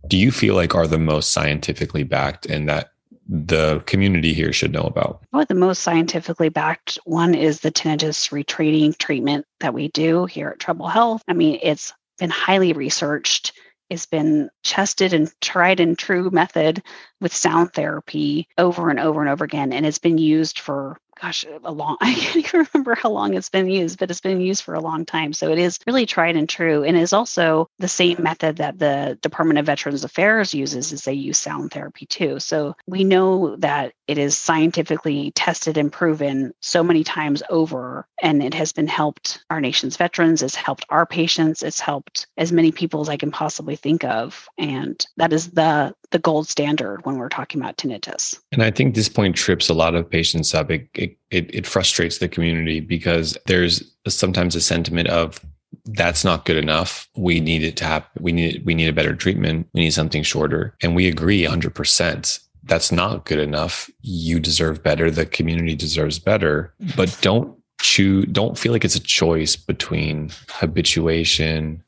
do 0.08 0.18
you 0.18 0.32
feel 0.32 0.56
like 0.56 0.76
are 0.76 0.88
the 0.88 1.00
most 1.00 1.32
scientifically 1.32 2.04
backed 2.04 2.46
and 2.46 2.70
that 2.70 2.92
the 3.32 3.80
community 3.86 4.34
here 4.34 4.52
should 4.52 4.74
know 4.74 4.82
about? 4.82 5.24
Well, 5.32 5.46
the 5.46 5.56
most 5.56 5.84
scientifically 5.84 6.50
backed 6.50 7.00
one 7.06 7.34
is 7.34 7.62
the 7.62 7.72
tinnitus 7.72 8.30
retraining 8.30 8.98
treatment 8.98 9.46
that 9.62 9.74
we 9.74 9.88
do 9.88 10.26
here 10.26 10.50
at 10.50 10.60
Treble 10.60 10.90
Health. 10.90 11.24
I 11.30 11.34
mean, 11.34 11.58
it's 11.64 11.94
been 12.20 12.30
highly 12.30 12.74
researched. 12.74 13.54
It's 13.90 14.06
been 14.06 14.50
tested 14.64 15.14
and 15.14 15.32
tried 15.40 15.80
and 15.80 15.98
true 15.98 16.30
method 16.30 16.84
with 17.22 17.34
sound 17.34 17.74
therapy 17.74 18.50
over 18.58 18.90
and 18.90 19.00
over 19.00 19.22
and 19.22 19.30
over 19.30 19.46
again. 19.46 19.72
And 19.72 19.86
it's 19.86 19.98
been 19.98 20.18
used 20.18 20.60
for 20.60 20.98
gosh, 21.22 21.46
a 21.64 21.72
long, 21.72 21.98
I 22.02 22.14
can't 22.14 22.38
even 22.38 22.68
remember 22.74 22.96
how 22.96 23.10
long 23.12 23.34
it's 23.34 23.50
been 23.50 23.70
used, 23.70 24.00
but 24.00 24.10
it's 24.10 24.22
been 24.22 24.42
used 24.42 24.64
for 24.64 24.74
a 24.74 24.80
long 24.80 25.06
time. 25.06 25.34
So 25.34 25.52
it 25.52 25.60
is 25.60 25.80
really 25.86 26.06
tried 26.06 26.36
and 26.36 26.50
true. 26.50 26.84
And 26.84 26.98
is 26.98 27.14
also 27.14 27.70
the 27.80 27.88
same 27.88 28.22
method 28.22 28.58
that 28.58 28.80
the 28.80 29.18
Department 29.22 29.60
of 29.60 29.66
Veterans 29.66 30.04
Affairs 30.04 30.54
uses 30.54 30.92
is 30.92 31.04
they 31.04 31.14
use 31.14 31.38
sound 31.38 31.72
therapy 31.72 32.06
too. 32.06 32.40
So 32.40 32.76
we 32.88 33.04
know 33.04 33.56
that 33.58 33.94
it 34.08 34.18
is 34.18 34.38
scientifically 34.38 35.32
tested 35.32 35.78
and 35.78 35.92
proven 35.92 36.54
so 36.62 36.84
many 36.84 37.04
times 37.04 37.44
over. 37.50 38.08
And 38.22 38.44
it 38.44 38.54
has 38.54 38.74
been 38.74 38.88
helped 38.88 39.44
our 39.50 39.62
nation's 39.62 39.98
veterans, 39.98 40.42
it's 40.42 40.56
helped 40.56 40.86
our 40.90 41.06
patients, 41.06 41.64
it's 41.64 41.80
helped 41.80 42.28
as 42.38 42.52
many 42.52 42.72
people 42.72 43.02
as 43.02 43.10
I 43.10 43.18
can 43.18 43.32
possibly 43.32 43.76
think 43.76 44.04
of. 44.04 44.48
And 44.58 45.04
that 45.18 45.34
is 45.34 45.52
the 45.52 45.94
the 46.12 46.20
gold 46.20 46.48
standard 46.48 47.06
when 47.06 47.18
we're 47.18 47.30
talking 47.30 47.62
about 47.62 47.78
tinnitus. 47.78 48.40
And 48.52 48.64
I 48.64 48.72
think 48.72 48.96
this 48.96 49.10
point 49.10 49.36
trips 49.36 49.70
a 49.70 49.74
lot 49.74 49.96
of 49.96 50.10
patients 50.10 50.54
up. 50.54 50.70
It, 50.70 50.88
it, 50.96 51.18
it 51.32 51.66
frustrates 51.66 52.20
the 52.20 52.28
community 52.28 52.80
because 52.80 53.38
there's 53.48 53.84
sometimes 54.08 54.56
a 54.56 54.62
sentiment 54.62 55.08
of 55.10 55.44
that's 55.86 56.24
not 56.24 56.46
good 56.46 56.58
enough. 56.58 57.08
We 57.16 57.40
need 57.40 57.64
it 57.64 57.78
to 57.78 57.86
happen. 57.86 58.22
We 58.22 58.32
need 58.32 58.66
we 58.66 58.76
need 58.76 58.90
a 58.90 58.94
better 58.94 59.16
treatment. 59.16 59.68
We 59.74 59.82
need 59.82 59.92
something 59.92 60.24
shorter. 60.24 60.76
And 60.82 60.96
we 60.96 61.08
agree 61.08 61.44
100%. 61.44 62.40
That's 62.64 62.92
not 62.92 63.26
good 63.26 63.40
enough. 63.40 63.90
You 64.02 64.40
deserve 64.40 64.84
better. 64.84 65.10
The 65.10 65.26
community 65.26 65.76
deserves 65.76 66.20
better. 66.20 66.74
But 66.96 67.18
don't 67.22 67.58
choose 67.82 68.26
don't 68.32 68.58
feel 68.58 68.72
like 68.72 68.86
it's 68.86 68.96
a 68.96 69.00
choice 69.00 69.56
between 69.56 70.30
habituation 70.50 71.84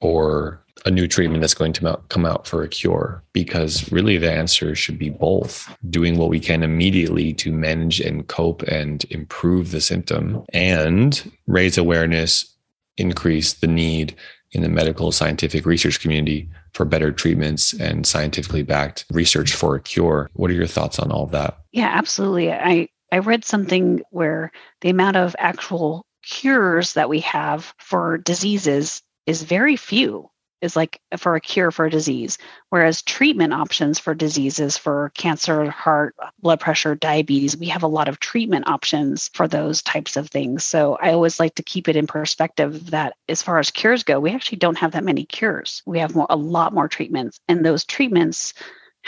or 0.00 0.62
a 0.84 0.90
new 0.90 1.08
treatment 1.08 1.40
that's 1.40 1.54
going 1.54 1.72
to 1.74 2.00
come 2.08 2.24
out 2.24 2.46
for 2.46 2.62
a 2.62 2.68
cure 2.68 3.22
because 3.32 3.90
really 3.92 4.18
the 4.18 4.30
answer 4.30 4.74
should 4.74 4.98
be 4.98 5.10
both. 5.10 5.74
Doing 5.90 6.18
what 6.18 6.28
we 6.28 6.40
can 6.40 6.62
immediately 6.62 7.32
to 7.34 7.52
manage 7.52 8.00
and 8.00 8.26
cope 8.28 8.62
and 8.62 9.04
improve 9.10 9.70
the 9.70 9.80
symptom 9.80 10.44
and 10.52 11.30
raise 11.46 11.78
awareness 11.78 12.54
increase 12.96 13.54
the 13.54 13.66
need 13.66 14.14
in 14.52 14.62
the 14.62 14.68
medical 14.68 15.12
scientific 15.12 15.66
research 15.66 16.00
community 16.00 16.48
for 16.72 16.84
better 16.84 17.12
treatments 17.12 17.74
and 17.74 18.06
scientifically 18.06 18.62
backed 18.62 19.04
research 19.10 19.54
for 19.54 19.74
a 19.74 19.80
cure. 19.80 20.30
What 20.34 20.50
are 20.50 20.54
your 20.54 20.66
thoughts 20.66 20.98
on 20.98 21.12
all 21.12 21.24
of 21.24 21.30
that? 21.32 21.58
Yeah 21.72 21.90
absolutely. 21.92 22.52
I 22.52 22.88
i 23.12 23.18
read 23.18 23.44
something 23.44 24.02
where 24.10 24.52
the 24.80 24.90
amount 24.90 25.16
of 25.16 25.36
actual 25.38 26.04
cures 26.22 26.94
that 26.94 27.08
we 27.08 27.20
have 27.20 27.74
for 27.78 28.18
diseases 28.18 29.02
is 29.26 29.42
very 29.42 29.76
few 29.76 30.30
is 30.60 30.76
like 30.76 31.00
for 31.16 31.34
a 31.34 31.40
cure 31.40 31.70
for 31.70 31.86
a 31.86 31.90
disease 31.90 32.38
whereas 32.70 33.02
treatment 33.02 33.52
options 33.52 33.98
for 33.98 34.14
diseases 34.14 34.76
for 34.76 35.10
cancer 35.14 35.70
heart 35.70 36.14
blood 36.40 36.60
pressure 36.60 36.94
diabetes 36.94 37.56
we 37.56 37.66
have 37.66 37.82
a 37.82 37.88
lot 37.88 38.08
of 38.08 38.20
treatment 38.20 38.68
options 38.68 39.30
for 39.34 39.48
those 39.48 39.82
types 39.82 40.16
of 40.16 40.28
things 40.28 40.64
so 40.64 40.96
i 41.00 41.12
always 41.12 41.40
like 41.40 41.54
to 41.54 41.62
keep 41.62 41.88
it 41.88 41.96
in 41.96 42.06
perspective 42.06 42.90
that 42.90 43.14
as 43.28 43.42
far 43.42 43.58
as 43.58 43.70
cures 43.70 44.02
go 44.02 44.20
we 44.20 44.30
actually 44.30 44.58
don't 44.58 44.78
have 44.78 44.92
that 44.92 45.04
many 45.04 45.24
cures 45.24 45.82
we 45.86 45.98
have 45.98 46.14
more, 46.14 46.26
a 46.30 46.36
lot 46.36 46.74
more 46.74 46.88
treatments 46.88 47.40
and 47.48 47.64
those 47.64 47.84
treatments 47.84 48.54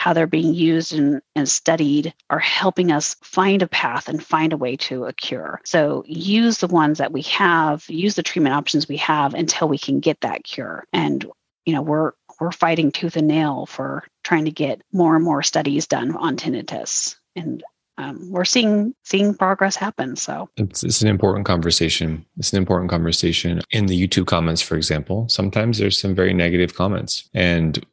how 0.01 0.15
they're 0.15 0.27
being 0.27 0.55
used 0.55 0.95
and, 0.95 1.21
and 1.37 1.47
studied 1.47 2.15
are 2.31 2.39
helping 2.39 2.91
us 2.91 3.17
find 3.23 3.61
a 3.61 3.69
path 3.69 4.09
and 4.09 4.25
find 4.25 4.55
a 4.55 4.57
way 4.57 4.75
to 4.75 5.05
a 5.05 5.13
cure. 5.13 5.61
So 5.65 6.05
use 6.07 6.59
the 6.59 6.69
ones 6.69 6.99
that 6.99 7.13
we 7.13 7.21
have, 7.23 7.85
use 7.89 8.15
the 8.15 8.23
treatment 8.23 8.55
options 8.55 8.89
we 8.89 8.97
have 8.97 9.35
until 9.35 9.69
we 9.69 9.77
can 9.77 10.01
get 10.01 10.21
that 10.23 10.43
cure. 10.43 10.87
And 10.93 11.27
you 11.67 11.75
know 11.75 11.83
we're 11.83 12.13
we're 12.41 12.53
fighting 12.53 12.91
tooth 12.91 13.17
and 13.17 13.29
nail 13.29 13.67
for 13.67 14.05
trying 14.25 14.47
to 14.47 14.51
get 14.51 14.81
more 14.93 15.15
and 15.15 15.25
more 15.25 15.43
studies 15.43 15.87
done 15.87 16.17
on 16.17 16.37
tinnitus. 16.37 17.17
And 17.37 17.63
um, 17.99 18.31
we're 18.31 18.47
seeing 18.47 18.95
seeing 19.05 19.35
progress 19.35 19.77
happen 19.77 20.17
so. 20.17 20.49
It's, 20.57 20.83
it's 20.83 21.03
an 21.03 21.09
important 21.09 21.45
conversation. 21.45 22.25
It's 22.39 22.53
an 22.53 22.59
important 22.59 22.91
conversation. 22.91 23.61
In 23.71 23.87
the 23.87 24.09
youtube 24.09 24.27
comments 24.27 24.63
for 24.63 24.77
example 24.77 25.29
sometimes 25.29 25.79
there's 25.79 26.01
some 26.01 26.15
very 26.15 26.33
negative 26.33 26.75
comments. 26.75 27.29
And 27.35 27.85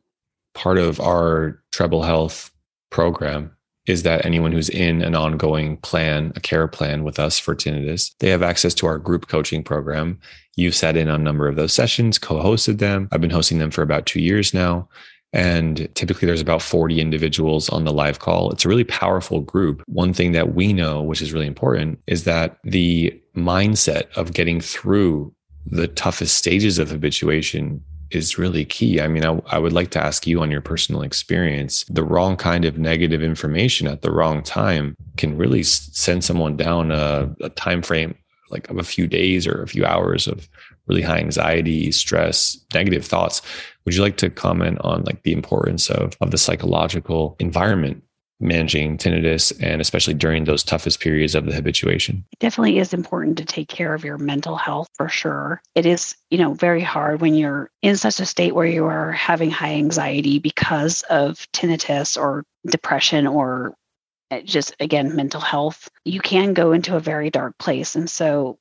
part 0.53 0.77
of 0.77 0.99
our 1.01 1.61
treble 1.71 2.03
health 2.03 2.51
program 2.89 3.56
is 3.87 4.03
that 4.03 4.25
anyone 4.25 4.51
who's 4.51 4.69
in 4.69 5.01
an 5.01 5.15
ongoing 5.15 5.77
plan, 5.77 6.33
a 6.35 6.39
care 6.39 6.67
plan 6.67 7.03
with 7.03 7.19
us 7.19 7.39
for 7.39 7.55
tinnitus, 7.55 8.13
they 8.19 8.29
have 8.29 8.43
access 8.43 8.73
to 8.75 8.85
our 8.85 8.97
group 8.99 9.27
coaching 9.27 9.63
program. 9.63 10.19
You've 10.55 10.75
sat 10.75 10.97
in 10.97 11.07
on 11.07 11.21
a 11.21 11.23
number 11.23 11.47
of 11.47 11.55
those 11.55 11.73
sessions, 11.73 12.19
co 12.19 12.35
hosted 12.35 12.79
them. 12.79 13.07
I've 13.11 13.21
been 13.21 13.29
hosting 13.29 13.59
them 13.59 13.71
for 13.71 13.81
about 13.81 14.05
two 14.05 14.21
years 14.21 14.53
now. 14.53 14.89
And 15.33 15.87
typically 15.93 16.25
there's 16.25 16.41
about 16.41 16.61
40 16.61 17.01
individuals 17.01 17.69
on 17.69 17.83
the 17.83 17.93
live 17.93 18.19
call. 18.19 18.51
It's 18.51 18.65
a 18.65 18.69
really 18.69 18.85
powerful 18.85 19.41
group. 19.41 19.83
One 19.87 20.13
thing 20.13 20.31
that 20.31 20.55
we 20.55 20.73
know, 20.73 21.01
which 21.01 21.21
is 21.21 21.33
really 21.33 21.47
important, 21.47 21.99
is 22.07 22.23
that 22.23 22.57
the 22.63 23.19
mindset 23.35 24.09
of 24.15 24.33
getting 24.33 24.61
through 24.61 25.33
the 25.65 25.87
toughest 25.87 26.37
stages 26.37 26.79
of 26.79 26.89
habituation 26.89 27.83
is 28.11 28.37
really 28.37 28.65
key. 28.65 29.01
I 29.01 29.07
mean, 29.07 29.25
I, 29.25 29.39
I, 29.47 29.57
would 29.57 29.73
like 29.73 29.91
to 29.91 30.03
ask 30.03 30.25
you 30.25 30.41
on 30.41 30.51
your 30.51 30.61
personal 30.61 31.01
experience 31.01 31.83
the 31.89 32.03
wrong 32.03 32.37
kind 32.37 32.65
of 32.65 32.77
negative 32.77 33.21
information 33.21 33.87
at 33.87 34.01
the 34.01 34.11
wrong 34.11 34.43
time 34.43 34.95
can 35.17 35.37
really 35.37 35.63
send 35.63 36.23
someone 36.23 36.55
down 36.55 36.91
a, 36.91 37.33
a 37.41 37.49
time 37.49 37.81
frame 37.81 38.15
like 38.49 38.69
of 38.69 38.77
a 38.77 38.83
few 38.83 39.07
days 39.07 39.45
or 39.45 39.61
a 39.61 39.67
few 39.67 39.85
hours 39.85 40.27
of 40.27 40.47
really 40.87 41.01
high 41.01 41.19
anxiety, 41.19 41.91
stress, 41.91 42.57
negative 42.73 43.05
thoughts. 43.05 43.41
Would 43.85 43.95
you 43.95 44.01
like 44.01 44.17
to 44.17 44.29
comment 44.29 44.79
on 44.81 45.03
like 45.03 45.23
the 45.23 45.33
importance 45.33 45.89
of, 45.89 46.15
of 46.21 46.31
the 46.31 46.37
psychological 46.37 47.35
environment 47.39 48.03
managing 48.39 48.97
tinnitus 48.97 49.51
and 49.61 49.81
especially 49.81 50.13
during 50.13 50.43
those 50.43 50.63
toughest 50.63 50.99
periods 50.99 51.35
of 51.35 51.45
the 51.45 51.53
habituation? 51.53 52.25
It 52.31 52.39
definitely 52.39 52.79
is 52.79 52.93
important 52.93 53.37
to 53.37 53.45
take 53.45 53.67
care 53.67 53.93
of 53.93 54.03
your 54.03 54.17
mental 54.17 54.55
health 54.55 54.89
for 54.95 55.09
sure. 55.09 55.61
It 55.75 55.85
is, 55.85 56.15
you 56.29 56.37
know, 56.37 56.53
very 56.53 56.81
hard 56.81 57.21
when 57.21 57.33
you're 57.33 57.69
in 57.81 57.97
such 57.97 58.19
a 58.19 58.25
state 58.25 58.53
where 58.53 58.67
you 58.67 58.85
are 58.85 59.11
having 59.11 59.51
high 59.51 59.73
anxiety 59.73 60.39
because 60.39 61.01
of 61.03 61.47
tinnitus 61.51 62.17
or 62.17 62.43
depression 62.65 63.27
or 63.27 63.73
eh, 64.31 64.41
just 64.43 64.75
again 64.79 65.15
mental 65.15 65.41
health. 65.41 65.89
You 66.05 66.19
can 66.19 66.53
go 66.53 66.71
into 66.71 66.95
a 66.95 67.01
very 67.01 67.29
dark 67.29 67.57
place 67.57 67.95
and 67.95 68.09
so 68.09 68.59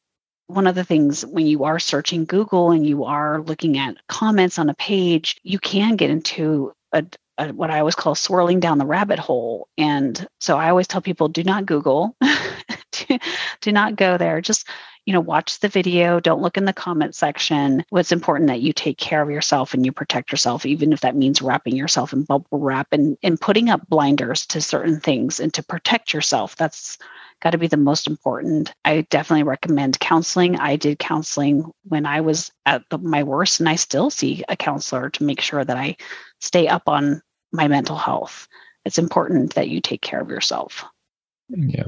one 0.49 0.67
of 0.67 0.75
the 0.75 0.85
things 0.85 1.27
when 1.27 1.47
you 1.47 1.65
are 1.65 1.79
searching 1.79 2.25
Google 2.25 2.71
and 2.71 2.87
you 2.87 3.05
are 3.05 3.43
looking 3.43 3.79
at 3.79 3.97
comments 4.07 4.59
on 4.59 4.69
a 4.69 4.75
page, 4.75 5.37
you 5.43 5.59
can 5.59 5.97
get 5.97 6.11
into 6.11 6.73
a, 6.93 7.05
what 7.39 7.71
I 7.71 7.81
always 7.81 7.95
call 7.95 8.15
swirling 8.15 8.61
down 8.61 8.79
the 8.79 8.87
rabbit 8.87 9.19
hole. 9.19 9.69
And 9.77 10.27
so 10.41 10.57
I 10.57 10.71
always 10.71 10.87
tell 10.87 11.03
people 11.03 11.29
do 11.29 11.45
not 11.45 11.67
Google, 11.67 12.17
do, 12.93 13.19
do 13.61 13.73
not 13.73 13.97
go 13.97 14.17
there. 14.17 14.41
Just, 14.41 14.69
you 15.05 15.13
know, 15.13 15.21
watch 15.21 15.61
the 15.61 15.69
video, 15.69 16.19
don't 16.19 16.43
look 16.43 16.57
in 16.57 16.65
the 16.65 16.73
comment 16.73 17.15
section. 17.15 17.85
What's 17.91 18.11
important 18.11 18.49
that 18.49 18.61
you 18.61 18.73
take 18.73 18.99
care 18.99 19.23
of 19.23 19.31
yourself 19.31 19.75
and 19.75 19.85
you 19.85 19.93
protect 19.93 20.33
yourself, 20.33 20.67
even 20.67 20.93
if 20.93 21.01
that 21.01 21.15
means 21.15 21.43
wrapping 21.43 21.77
yourself 21.77 22.13
in 22.13 22.25
bubble 22.25 22.59
wrap 22.59 22.89
and, 22.93 23.17
and 23.23 23.41
putting 23.41 23.71
up 23.71 23.89
blinders 23.89 24.47
to 24.47 24.61
certain 24.61 24.99
things 24.99 25.39
and 25.39 25.53
to 25.55 25.63
protect 25.63 26.13
yourself. 26.13 26.57
That's 26.57 26.99
got 27.41 27.51
to 27.51 27.59
be 27.59 27.67
the 27.67 27.77
most 27.77 28.07
important. 28.07 28.73
I 28.85 29.03
definitely 29.03 29.43
recommend 29.43 30.01
counseling. 30.01 30.57
I 30.57 30.77
did 30.77 30.99
counseling 30.99 31.71
when 31.85 32.07
I 32.07 32.23
was 32.23 32.51
at 32.65 32.83
the, 32.91 32.99
my 32.99 33.23
worst, 33.23 33.61
and 33.61 33.69
I 33.69 33.77
still 33.77 34.11
see 34.11 34.43
a 34.49 34.57
counselor 34.57 35.11
to 35.11 35.25
make 35.25 35.41
sure 35.41 35.65
that 35.65 35.77
I 35.77 35.97
stay 36.41 36.67
up 36.67 36.89
on 36.89 37.23
my 37.57 37.69
mental 37.69 37.97
health. 37.97 38.47
It's 38.85 38.99
important 38.99 39.55
that 39.55 39.69
you 39.69 39.81
take 39.81 40.03
care 40.03 40.21
of 40.21 40.29
yourself. 40.29 40.85
Yeah. 41.49 41.85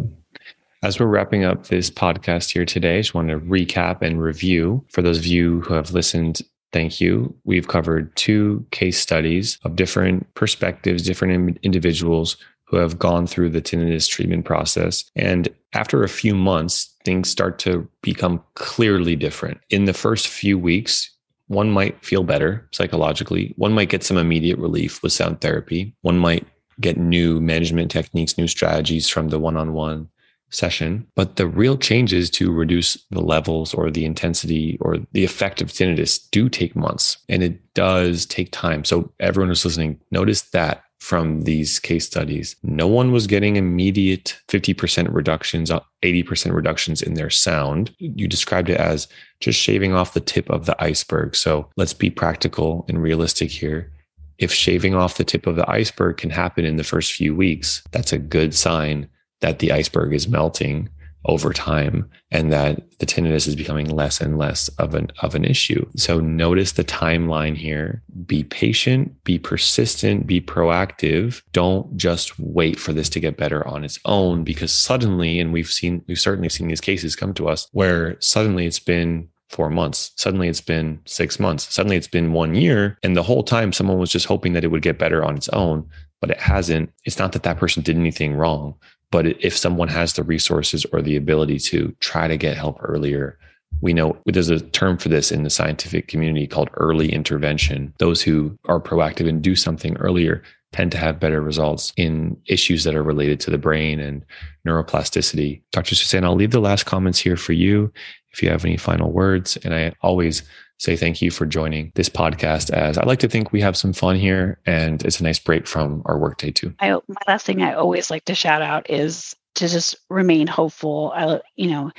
As 0.82 0.98
we're 0.98 1.06
wrapping 1.06 1.44
up 1.44 1.66
this 1.66 1.90
podcast 1.90 2.52
here 2.52 2.64
today, 2.64 2.98
I 2.98 3.00
just 3.00 3.14
want 3.14 3.28
to 3.28 3.38
recap 3.40 4.02
and 4.02 4.22
review 4.22 4.84
for 4.90 5.02
those 5.02 5.18
of 5.18 5.26
you 5.26 5.60
who 5.62 5.74
have 5.74 5.92
listened 5.92 6.40
thank 6.72 7.00
you. 7.00 7.34
We've 7.44 7.68
covered 7.68 8.14
two 8.16 8.64
case 8.70 8.98
studies 8.98 9.58
of 9.64 9.76
different 9.76 10.32
perspectives, 10.34 11.02
different 11.02 11.58
individuals 11.62 12.36
who 12.64 12.76
have 12.76 12.98
gone 12.98 13.26
through 13.26 13.50
the 13.50 13.62
tinnitus 13.62 14.08
treatment 14.08 14.44
process. 14.44 15.04
And 15.16 15.48
after 15.72 16.02
a 16.02 16.08
few 16.08 16.34
months, 16.34 16.94
things 17.04 17.30
start 17.30 17.58
to 17.60 17.88
become 18.02 18.42
clearly 18.54 19.16
different. 19.16 19.58
In 19.70 19.86
the 19.86 19.94
first 19.94 20.28
few 20.28 20.58
weeks, 20.58 21.10
one 21.48 21.70
might 21.70 22.04
feel 22.04 22.22
better 22.22 22.68
psychologically. 22.72 23.54
One 23.56 23.72
might 23.72 23.88
get 23.88 24.04
some 24.04 24.16
immediate 24.16 24.58
relief 24.58 25.02
with 25.02 25.12
sound 25.12 25.40
therapy. 25.40 25.94
One 26.02 26.18
might 26.18 26.46
get 26.80 26.96
new 26.96 27.40
management 27.40 27.90
techniques, 27.90 28.38
new 28.38 28.46
strategies 28.46 29.08
from 29.08 29.28
the 29.28 29.38
one 29.38 29.56
on 29.56 29.72
one 29.72 30.08
session. 30.50 31.06
But 31.14 31.36
the 31.36 31.46
real 31.46 31.76
changes 31.76 32.30
to 32.30 32.52
reduce 32.52 32.94
the 33.10 33.20
levels 33.20 33.74
or 33.74 33.90
the 33.90 34.04
intensity 34.04 34.78
or 34.80 34.96
the 35.12 35.24
effect 35.24 35.60
of 35.60 35.68
tinnitus 35.68 36.18
do 36.30 36.48
take 36.48 36.76
months 36.76 37.18
and 37.28 37.42
it 37.42 37.74
does 37.74 38.24
take 38.26 38.50
time. 38.52 38.84
So, 38.84 39.12
everyone 39.20 39.48
who's 39.48 39.64
listening, 39.64 40.00
notice 40.10 40.42
that 40.50 40.82
from 40.98 41.42
these 41.42 41.78
case 41.78 42.06
studies. 42.06 42.56
No 42.62 42.86
one 42.86 43.12
was 43.12 43.26
getting 43.26 43.56
immediate 43.56 44.38
50% 44.48 45.12
reductions, 45.12 45.70
uh, 45.70 45.80
80% 46.02 46.52
reductions 46.52 47.02
in 47.02 47.14
their 47.14 47.30
sound. 47.30 47.94
You 47.98 48.26
described 48.26 48.68
it 48.68 48.78
as 48.78 49.06
just 49.40 49.60
shaving 49.60 49.94
off 49.94 50.14
the 50.14 50.20
tip 50.20 50.50
of 50.50 50.66
the 50.66 50.80
iceberg. 50.82 51.36
So 51.36 51.68
let's 51.76 51.94
be 51.94 52.10
practical 52.10 52.84
and 52.88 53.00
realistic 53.00 53.50
here. 53.50 53.92
If 54.38 54.52
shaving 54.52 54.94
off 54.94 55.16
the 55.16 55.24
tip 55.24 55.46
of 55.46 55.56
the 55.56 55.68
iceberg 55.70 56.16
can 56.16 56.30
happen 56.30 56.64
in 56.64 56.76
the 56.76 56.84
first 56.84 57.12
few 57.12 57.34
weeks, 57.34 57.82
that's 57.92 58.12
a 58.12 58.18
good 58.18 58.54
sign 58.54 59.08
that 59.40 59.60
the 59.60 59.72
iceberg 59.72 60.12
is 60.12 60.28
melting 60.28 60.88
over 61.24 61.52
time 61.52 62.08
and 62.30 62.52
that 62.52 62.82
the 62.98 63.06
tinnitus 63.06 63.46
is 63.46 63.56
becoming 63.56 63.88
less 63.88 64.20
and 64.20 64.38
less 64.38 64.68
of 64.78 64.94
an 64.94 65.10
of 65.20 65.34
an 65.34 65.44
issue. 65.44 65.84
So 65.96 66.20
notice 66.20 66.72
the 66.72 66.84
timeline 66.84 67.56
here. 67.56 68.02
Be 68.26 68.44
patient, 68.44 69.24
be 69.24 69.38
persistent, 69.38 70.26
be 70.26 70.40
proactive. 70.40 71.42
Don't 71.52 71.96
just 71.96 72.38
wait 72.38 72.78
for 72.78 72.92
this 72.92 73.08
to 73.10 73.20
get 73.20 73.36
better 73.36 73.66
on 73.66 73.84
its 73.84 73.98
own 74.04 74.44
because 74.44 74.72
suddenly 74.72 75.40
and 75.40 75.52
we've 75.52 75.70
seen 75.70 76.04
we've 76.06 76.20
certainly 76.20 76.48
seen 76.48 76.68
these 76.68 76.80
cases 76.80 77.16
come 77.16 77.34
to 77.34 77.48
us 77.48 77.68
where 77.72 78.16
suddenly 78.20 78.66
it's 78.66 78.80
been 78.80 79.28
four 79.48 79.70
months. 79.70 80.12
Suddenly 80.16 80.48
it's 80.48 80.60
been 80.60 81.00
six 81.06 81.40
months. 81.40 81.72
Suddenly 81.72 81.96
it's 81.96 82.08
been 82.08 82.32
one 82.32 82.54
year. 82.54 82.98
And 83.02 83.16
the 83.16 83.22
whole 83.22 83.42
time 83.42 83.72
someone 83.72 83.98
was 83.98 84.10
just 84.10 84.26
hoping 84.26 84.52
that 84.52 84.64
it 84.64 84.68
would 84.68 84.82
get 84.82 84.98
better 84.98 85.24
on 85.24 85.36
its 85.36 85.48
own, 85.50 85.88
but 86.20 86.30
it 86.30 86.38
hasn't. 86.38 86.92
It's 87.04 87.18
not 87.18 87.32
that 87.32 87.44
that 87.44 87.58
person 87.58 87.82
did 87.82 87.96
anything 87.96 88.34
wrong. 88.34 88.74
But 89.10 89.26
if 89.42 89.56
someone 89.56 89.88
has 89.88 90.12
the 90.12 90.22
resources 90.22 90.84
or 90.92 91.00
the 91.00 91.16
ability 91.16 91.58
to 91.60 91.94
try 92.00 92.28
to 92.28 92.36
get 92.36 92.56
help 92.56 92.78
earlier, 92.82 93.38
we 93.80 93.92
know 93.92 94.16
there's 94.26 94.50
a 94.50 94.60
term 94.60 94.98
for 94.98 95.08
this 95.08 95.30
in 95.30 95.44
the 95.44 95.50
scientific 95.50 96.08
community 96.08 96.46
called 96.46 96.70
early 96.74 97.12
intervention. 97.12 97.94
Those 97.98 98.22
who 98.22 98.58
are 98.66 98.80
proactive 98.80 99.28
and 99.28 99.42
do 99.42 99.54
something 99.54 99.96
earlier 99.96 100.42
tend 100.72 100.92
to 100.92 100.98
have 100.98 101.20
better 101.20 101.40
results 101.40 101.92
in 101.96 102.36
issues 102.46 102.84
that 102.84 102.94
are 102.94 103.02
related 103.02 103.40
to 103.40 103.50
the 103.50 103.58
brain 103.58 104.00
and 104.00 104.24
neuroplasticity. 104.66 105.62
Dr. 105.72 105.94
Suzanne, 105.94 106.24
I'll 106.24 106.34
leave 106.34 106.50
the 106.50 106.60
last 106.60 106.84
comments 106.84 107.18
here 107.18 107.36
for 107.36 107.54
you 107.54 107.92
if 108.38 108.42
you 108.42 108.50
have 108.50 108.64
any 108.64 108.76
final 108.76 109.10
words. 109.10 109.56
And 109.64 109.74
I 109.74 109.92
always 110.00 110.42
say 110.78 110.96
thank 110.96 111.20
you 111.20 111.30
for 111.30 111.44
joining 111.44 111.90
this 111.96 112.08
podcast 112.08 112.70
as 112.70 112.96
I 112.96 113.04
like 113.04 113.18
to 113.20 113.28
think 113.28 113.50
we 113.50 113.60
have 113.60 113.76
some 113.76 113.92
fun 113.92 114.14
here 114.14 114.60
and 114.64 115.04
it's 115.04 115.18
a 115.18 115.24
nice 115.24 115.40
break 115.40 115.66
from 115.66 116.02
our 116.04 116.18
workday 116.18 116.52
too. 116.52 116.72
I, 116.78 116.92
my 116.92 117.20
last 117.26 117.44
thing 117.44 117.62
I 117.62 117.74
always 117.74 118.12
like 118.12 118.24
to 118.26 118.34
shout 118.34 118.62
out 118.62 118.88
is 118.88 119.34
to 119.56 119.66
just 119.66 119.96
remain 120.08 120.46
hopeful. 120.46 121.12
I, 121.16 121.40
you 121.56 121.68
know, 121.68 121.90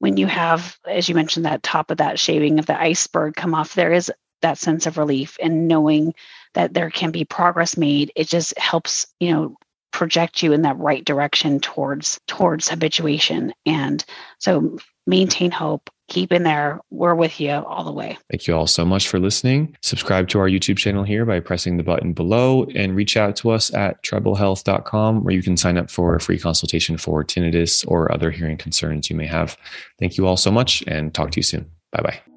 when 0.00 0.16
you 0.16 0.26
have, 0.26 0.76
as 0.88 1.08
you 1.08 1.14
mentioned, 1.14 1.46
that 1.46 1.62
top 1.62 1.92
of 1.92 1.98
that 1.98 2.18
shaving 2.18 2.58
of 2.58 2.66
the 2.66 2.78
iceberg 2.78 3.36
come 3.36 3.54
off, 3.54 3.74
there 3.74 3.92
is 3.92 4.10
that 4.42 4.58
sense 4.58 4.86
of 4.86 4.98
relief 4.98 5.38
and 5.40 5.68
knowing 5.68 6.14
that 6.54 6.74
there 6.74 6.90
can 6.90 7.12
be 7.12 7.24
progress 7.24 7.76
made. 7.76 8.10
It 8.16 8.28
just 8.28 8.58
helps, 8.58 9.06
you 9.20 9.32
know, 9.32 9.56
project 9.92 10.42
you 10.42 10.52
in 10.52 10.62
that 10.62 10.76
right 10.78 11.04
direction 11.04 11.60
towards 11.60 12.20
towards 12.26 12.68
habituation. 12.68 13.54
And 13.64 14.04
so 14.38 14.78
maintain 15.06 15.50
hope 15.50 15.90
keep 16.08 16.32
in 16.32 16.42
there. 16.42 16.80
We're 16.90 17.14
with 17.14 17.40
you 17.40 17.50
all 17.50 17.84
the 17.84 17.92
way. 17.92 18.16
Thank 18.30 18.46
you 18.46 18.56
all 18.56 18.66
so 18.66 18.84
much 18.84 19.08
for 19.08 19.18
listening. 19.18 19.76
Subscribe 19.82 20.28
to 20.28 20.38
our 20.38 20.48
YouTube 20.48 20.78
channel 20.78 21.04
here 21.04 21.24
by 21.24 21.40
pressing 21.40 21.76
the 21.76 21.82
button 21.82 22.12
below 22.12 22.66
and 22.74 22.94
reach 22.94 23.16
out 23.16 23.36
to 23.36 23.50
us 23.50 23.72
at 23.74 24.02
treblehealth.com 24.02 25.24
where 25.24 25.34
you 25.34 25.42
can 25.42 25.56
sign 25.56 25.76
up 25.76 25.90
for 25.90 26.14
a 26.14 26.20
free 26.20 26.38
consultation 26.38 26.96
for 26.96 27.24
tinnitus 27.24 27.84
or 27.88 28.12
other 28.12 28.30
hearing 28.30 28.56
concerns 28.56 29.10
you 29.10 29.16
may 29.16 29.26
have. 29.26 29.56
Thank 29.98 30.16
you 30.16 30.26
all 30.26 30.36
so 30.36 30.50
much 30.50 30.82
and 30.86 31.12
talk 31.12 31.30
to 31.32 31.38
you 31.38 31.44
soon. 31.44 31.70
Bye 31.92 32.02
bye. 32.02 32.35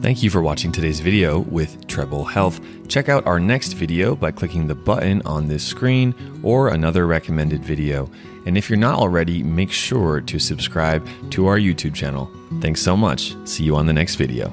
Thank 0.00 0.22
you 0.22 0.30
for 0.30 0.42
watching 0.42 0.72
today's 0.72 1.00
video 1.00 1.40
with 1.40 1.86
Treble 1.86 2.24
Health. 2.24 2.60
Check 2.88 3.08
out 3.08 3.26
our 3.26 3.40
next 3.40 3.74
video 3.74 4.14
by 4.14 4.30
clicking 4.30 4.66
the 4.66 4.74
button 4.74 5.22
on 5.26 5.48
this 5.48 5.64
screen 5.64 6.14
or 6.42 6.68
another 6.68 7.06
recommended 7.06 7.62
video. 7.62 8.10
And 8.46 8.56
if 8.56 8.68
you're 8.68 8.78
not 8.78 8.98
already, 8.98 9.42
make 9.42 9.70
sure 9.70 10.20
to 10.20 10.38
subscribe 10.38 11.06
to 11.30 11.46
our 11.46 11.58
YouTube 11.58 11.94
channel. 11.94 12.30
Thanks 12.60 12.82
so 12.82 12.96
much. 12.96 13.34
See 13.46 13.64
you 13.64 13.76
on 13.76 13.86
the 13.86 13.92
next 13.92 14.16
video. 14.16 14.52